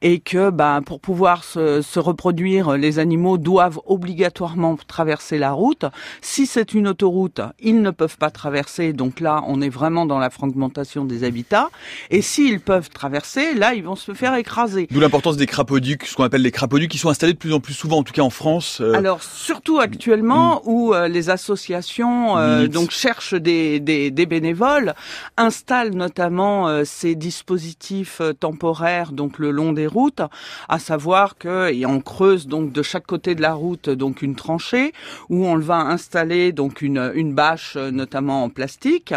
[0.00, 5.84] et que ben pour pouvoir se, se reproduire, les animaux doivent obligatoirement traverser la route.
[6.20, 8.92] Si c'est une autoroute, ils ne peuvent pas traverser.
[8.92, 11.70] Donc là, on est vraiment dans la fragmentation des habitats.
[12.10, 14.88] Et s'ils peuvent traverser, là, ils vont se faire écraser.
[14.90, 17.60] D'où l'importance des crapauducs, ce qu'on appelle les crapauducs, qui sont installés de plus en
[17.60, 18.80] plus souvent, en tout cas en France.
[18.80, 24.94] euh, Alors surtout actuellement où euh, les associations euh, donc cherchent des, des, des bénévoles,
[25.36, 30.22] installent notamment ces dispositifs temporaires donc le long des routes,
[30.68, 34.34] à savoir que et on creuse donc de chaque côté de la route donc une
[34.34, 34.92] tranchée
[35.28, 39.14] où on va installer donc une une bâche notamment en plastique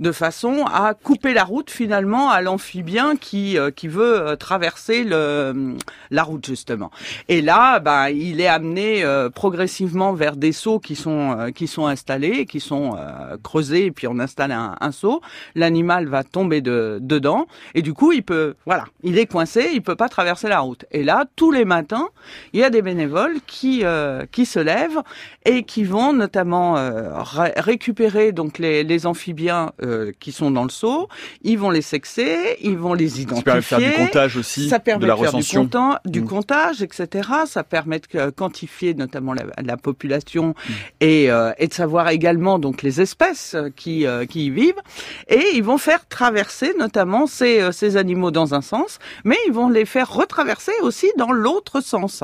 [0.00, 5.04] de façon à couper la route finalement à l'amphibien qui euh, qui veut euh, traverser
[5.04, 6.90] la route justement.
[7.28, 11.86] Et là, bah, il est amené euh, progressivement vers des seaux qui sont qui sont
[11.86, 12.96] installés, qui sont
[13.42, 15.20] creusés, et puis on installe un, un seau.
[15.54, 19.82] L'animal va tomber de, dedans, et du coup, il peut, voilà, il est coincé, il
[19.82, 20.84] peut pas traverser la route.
[20.90, 22.08] Et là, tous les matins,
[22.52, 23.84] il y a des bénévoles qui
[24.32, 25.02] qui se lèvent
[25.44, 29.72] et qui vont notamment ré- récupérer donc les, les amphibiens
[30.20, 31.08] qui sont dans le seau.
[31.42, 33.42] Ils vont les sexer, ils vont les ça identifier.
[33.44, 35.64] permet de faire du comptage aussi, Ça permet de la de faire du, recension.
[35.66, 36.26] compta- du Mm.
[36.28, 37.28] comptage, etc.
[37.46, 40.72] Ça permet de euh, quantifier notamment la, la population Mm.
[41.00, 44.80] et, euh, et de savoir également donc les espèces euh, qui, euh, qui y vivent.
[45.28, 49.68] Et ils vont faire traverser notamment ces, ces animaux dans un sens, mais ils vont
[49.68, 52.22] les faire retraverser aussi dans l'autre sens.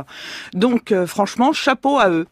[0.54, 2.26] Donc euh, franchement, chapeau à eux.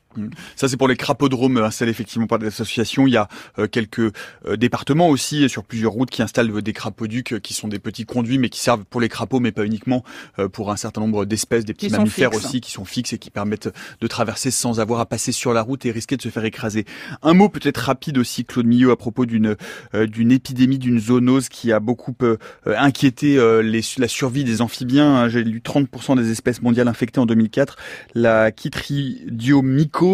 [0.57, 3.07] Ça, c'est pour les crapodromes installés effectivement par des associations.
[3.07, 6.63] Il y a euh, quelques euh, départements aussi euh, sur plusieurs routes qui installent euh,
[6.63, 9.53] des crapauducs euh, qui sont des petits conduits mais qui servent pour les crapauds mais
[9.53, 10.05] pas uniquement
[10.39, 13.31] euh, pour un certain nombre d'espèces, des petits mammifères aussi qui sont fixes et qui
[13.31, 13.69] permettent
[14.01, 16.85] de traverser sans avoir à passer sur la route et risquer de se faire écraser.
[17.23, 19.57] Un mot peut-être rapide aussi, Claude Millot, à propos d'une
[19.95, 22.37] euh, d'une épidémie, d'une zoonose qui a beaucoup euh,
[22.67, 25.17] euh, inquiété euh, les, la survie des amphibiens.
[25.17, 25.29] hein.
[25.29, 27.77] J'ai lu 30% des espèces mondiales infectées en 2004.
[28.15, 28.51] La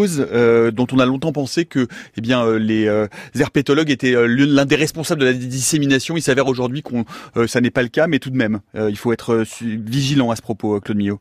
[0.01, 1.86] euh, dont on a longtemps pensé que
[2.16, 3.07] eh bien, euh, les euh,
[3.38, 6.16] herpétologues étaient l'un des responsables de la dissémination.
[6.16, 7.05] Il s'avère aujourd'hui qu'on
[7.47, 10.43] ça n'est pas le cas, mais tout de même, il faut être vigilant à ce
[10.43, 11.20] propos, Claude Millot.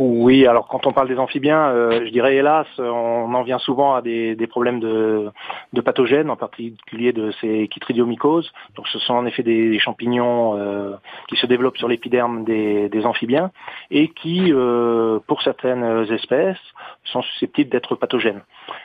[0.00, 3.94] Oui, alors quand on parle des amphibiens, euh, je dirais hélas, on en vient souvent
[3.94, 5.30] à des, des problèmes de,
[5.72, 8.50] de pathogènes, en particulier de ces chytridiomycoses.
[8.74, 10.96] Donc ce sont en effet des, des champignons euh,
[11.28, 13.52] qui se développent sur l'épiderme des, des amphibiens
[13.92, 16.58] et qui, euh, pour certaines espèces,
[17.04, 18.42] sont susceptibles d'être pathogènes.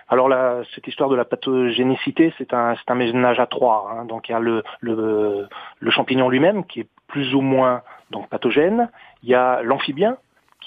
[0.07, 3.89] Alors là, cette histoire de la pathogénicité, c'est un, un ménage à trois.
[3.91, 4.05] hein.
[4.05, 5.47] Donc il y a le, le,
[5.79, 7.81] le champignon lui-même qui est plus ou moins
[8.11, 8.89] donc pathogène.
[9.23, 10.17] Il y a l'amphibien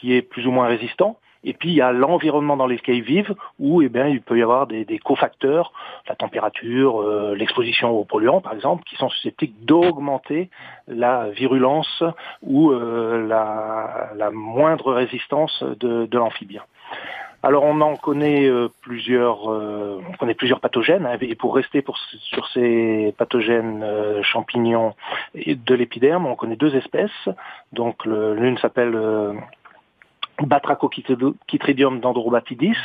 [0.01, 1.18] qui est plus ou moins résistant.
[1.44, 4.38] Et puis il y a l'environnement dans lequel ils vivent, où eh bien, il peut
[4.38, 5.72] y avoir des, cofacteurs,
[6.09, 10.51] la température, euh, l'exposition aux polluants par exemple, qui sont susceptibles d'augmenter
[10.88, 12.03] la virulence
[12.42, 16.62] ou euh, la, moindre résistance de, l'amphibien.
[17.44, 21.07] Alors on en connaît euh, plusieurs, on connaît plusieurs pathogènes.
[21.07, 21.84] hein, et pour rester
[22.20, 23.86] sur ces pathogènes
[24.22, 24.94] champignons
[25.36, 27.28] de l'épiderme, on connaît deux espèces.
[27.72, 28.99] Donc l'une s'appelle
[30.47, 32.76] Batrachochytridium dendrobatidis.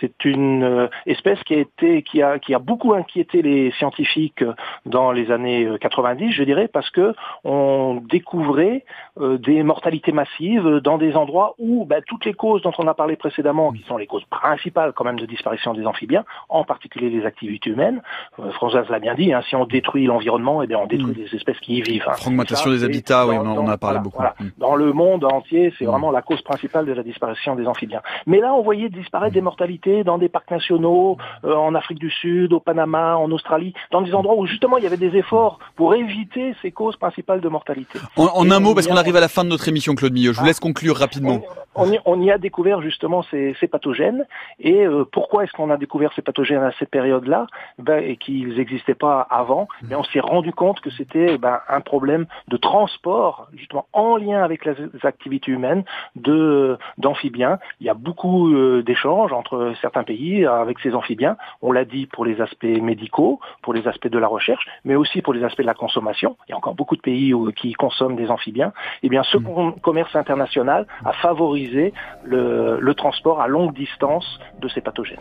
[0.00, 4.44] C'est une euh, espèce qui a été, qui a, qui a beaucoup inquiété les scientifiques
[4.86, 7.14] dans les années euh, 90, je dirais, parce que
[7.44, 8.84] on découvrait
[9.20, 12.94] euh, des mortalités massives dans des endroits où bah, toutes les causes dont on a
[12.94, 17.10] parlé précédemment, qui sont les causes principales quand même de disparition des amphibiens, en particulier
[17.10, 18.02] les activités humaines,
[18.38, 21.14] euh, Françoise l'a bien dit, hein, si on détruit l'environnement, eh bien on détruit Mm.
[21.24, 22.04] des espèces qui y vivent.
[22.08, 22.12] hein.
[22.14, 24.16] Fragmentation des habitats, oui, on en, a parlé voilà, beaucoup.
[24.18, 24.34] voilà.
[24.58, 25.88] Dans le monde entier, c'est Mm.
[25.88, 28.02] vraiment la cause principale de la disparition des amphibiens.
[28.26, 32.10] Mais là, on voyait disparaître des mortalités dans des parcs nationaux, euh, en Afrique du
[32.10, 35.58] Sud, au Panama, en Australie, dans des endroits où justement il y avait des efforts
[35.76, 37.98] pour éviter ces causes principales de mortalité.
[38.16, 40.38] En, un mot, parce qu'on arrive à la fin de notre émission, Claude Millot, je
[40.38, 40.48] vous Ah.
[40.48, 41.40] laisse conclure rapidement.
[41.74, 44.26] On, on y, on y a découvert justement ces, ces pathogènes.
[44.58, 47.46] Et euh, pourquoi est-ce qu'on a découvert ces pathogènes à cette période-là?
[47.78, 51.80] Ben, et qu'ils n'existaient pas avant Mais on s'est rendu compte que c'était ben, un
[51.80, 54.74] problème de transport, justement en lien avec les
[55.04, 55.84] activités humaines,
[56.16, 57.58] de d'amphibiens.
[57.80, 61.36] Il y a beaucoup euh, d'échanges entre certains pays avec ces amphibiens.
[61.62, 65.22] On l'a dit pour les aspects médicaux, pour les aspects de la recherche, mais aussi
[65.22, 66.36] pour les aspects de la consommation.
[66.48, 68.72] Il y a encore beaucoup de pays où- qui consomment des amphibiens.
[69.02, 71.92] Eh bien, ce com- commerce international a favorisé
[72.24, 75.18] le, le transport à longue distance de ces pathogènes.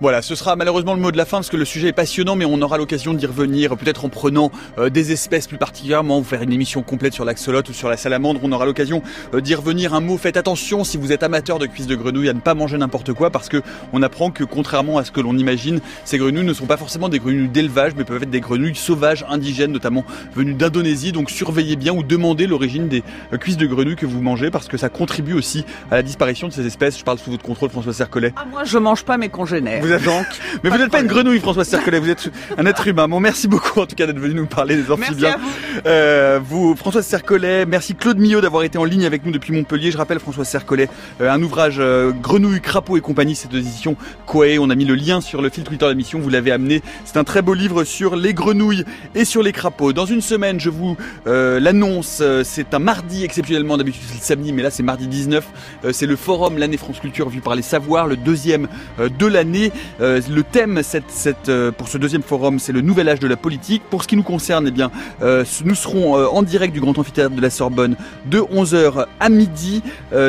[0.00, 2.36] Voilà, ce sera malheureusement le mot de la fin parce que le sujet est passionnant,
[2.36, 6.42] mais on aura l'occasion d'y revenir, peut-être en prenant euh, des espèces plus particulièrement, faire
[6.42, 8.40] une émission complète sur l'axolote ou sur la salamandre.
[8.44, 9.02] On aura l'occasion
[9.34, 9.94] euh, d'y revenir.
[9.94, 12.54] Un mot, faites attention, si vous êtes amateur de cuisses de grenouille, à ne pas
[12.54, 13.62] manger n'importe quoi parce que
[13.92, 17.08] on apprend que contrairement à ce que l'on imagine, ces grenouilles ne sont pas forcément
[17.08, 21.12] des grenouilles d'élevage, mais peuvent être des grenouilles sauvages, indigènes, notamment venues d'Indonésie.
[21.12, 24.68] Donc surveillez bien ou demandez l'origine des euh, cuisses de grenouille que vous mangez parce
[24.68, 26.98] que ça contribue aussi à la disparition de ces espèces.
[26.98, 28.32] Je parle sous votre contrôle, François Cercollet.
[28.36, 29.82] Ah, moi, je mange pas mes congénères.
[29.82, 30.26] Vous êtes- donc.
[30.64, 33.08] Mais vous n'êtes pas une grenouille, François Cercollet, vous êtes un être humain.
[33.08, 35.32] Bon, merci beaucoup en tout cas d'être venu nous parler des Merci amphibiens.
[35.32, 35.48] à vous.
[35.86, 39.90] Euh, vous, François Cercollet, merci Claude Millot d'avoir été en ligne avec nous depuis Montpellier.
[39.90, 40.77] Je rappelle François Cercollet,
[41.20, 44.58] euh, un ouvrage euh, Grenouille, Crapaud et compagnie, cette édition Koei.
[44.58, 46.82] On a mis le lien sur le fil Twitter de l'émission, vous l'avez amené.
[47.04, 49.92] C'est un très beau livre sur les grenouilles et sur les crapauds.
[49.92, 54.52] Dans une semaine, je vous euh, l'annonce, c'est un mardi exceptionnellement, d'habitude c'est le samedi,
[54.52, 55.46] mais là c'est mardi 19.
[55.84, 58.68] Euh, c'est le forum L'année France Culture vu par les savoirs, le deuxième
[58.98, 59.72] de l'année.
[60.00, 63.82] Le thème cette, pour ce deuxième forum, c'est le nouvel âge de la politique.
[63.90, 67.40] Pour ce qui nous concerne, eh bien, nous serons en direct du Grand Amphithéâtre de
[67.40, 69.82] la Sorbonne de 11h à midi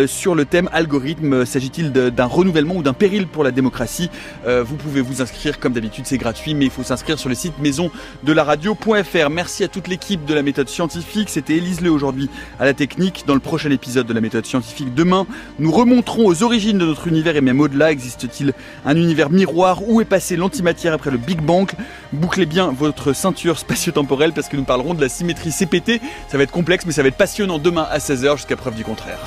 [0.07, 1.45] sur le thème algorithme.
[1.45, 4.09] S'agit-il d'un renouvellement ou d'un péril pour la démocratie
[4.47, 7.35] Euh, Vous pouvez vous inscrire comme d'habitude, c'est gratuit, mais il faut s'inscrire sur le
[7.35, 7.91] site maison
[8.23, 9.29] de la radio.fr.
[9.29, 11.29] Merci à toute l'équipe de la méthode scientifique.
[11.29, 12.29] C'était Élise Le aujourd'hui
[12.59, 13.23] à la technique.
[13.27, 15.25] Dans le prochain épisode de la méthode scientifique demain,
[15.59, 17.91] nous remonterons aux origines de notre univers et même au-delà.
[17.91, 18.53] Existe-t-il
[18.85, 19.81] un univers miroir?
[19.87, 21.69] Où est passée l'antimatière après le Big Bang?
[22.13, 26.01] Bouclez bien votre ceinture spatio-temporelle parce que nous parlerons de la symétrie CPT.
[26.27, 28.83] Ça va être complexe, mais ça va être passionnant demain à 16h jusqu'à preuve du
[28.83, 29.19] contraire.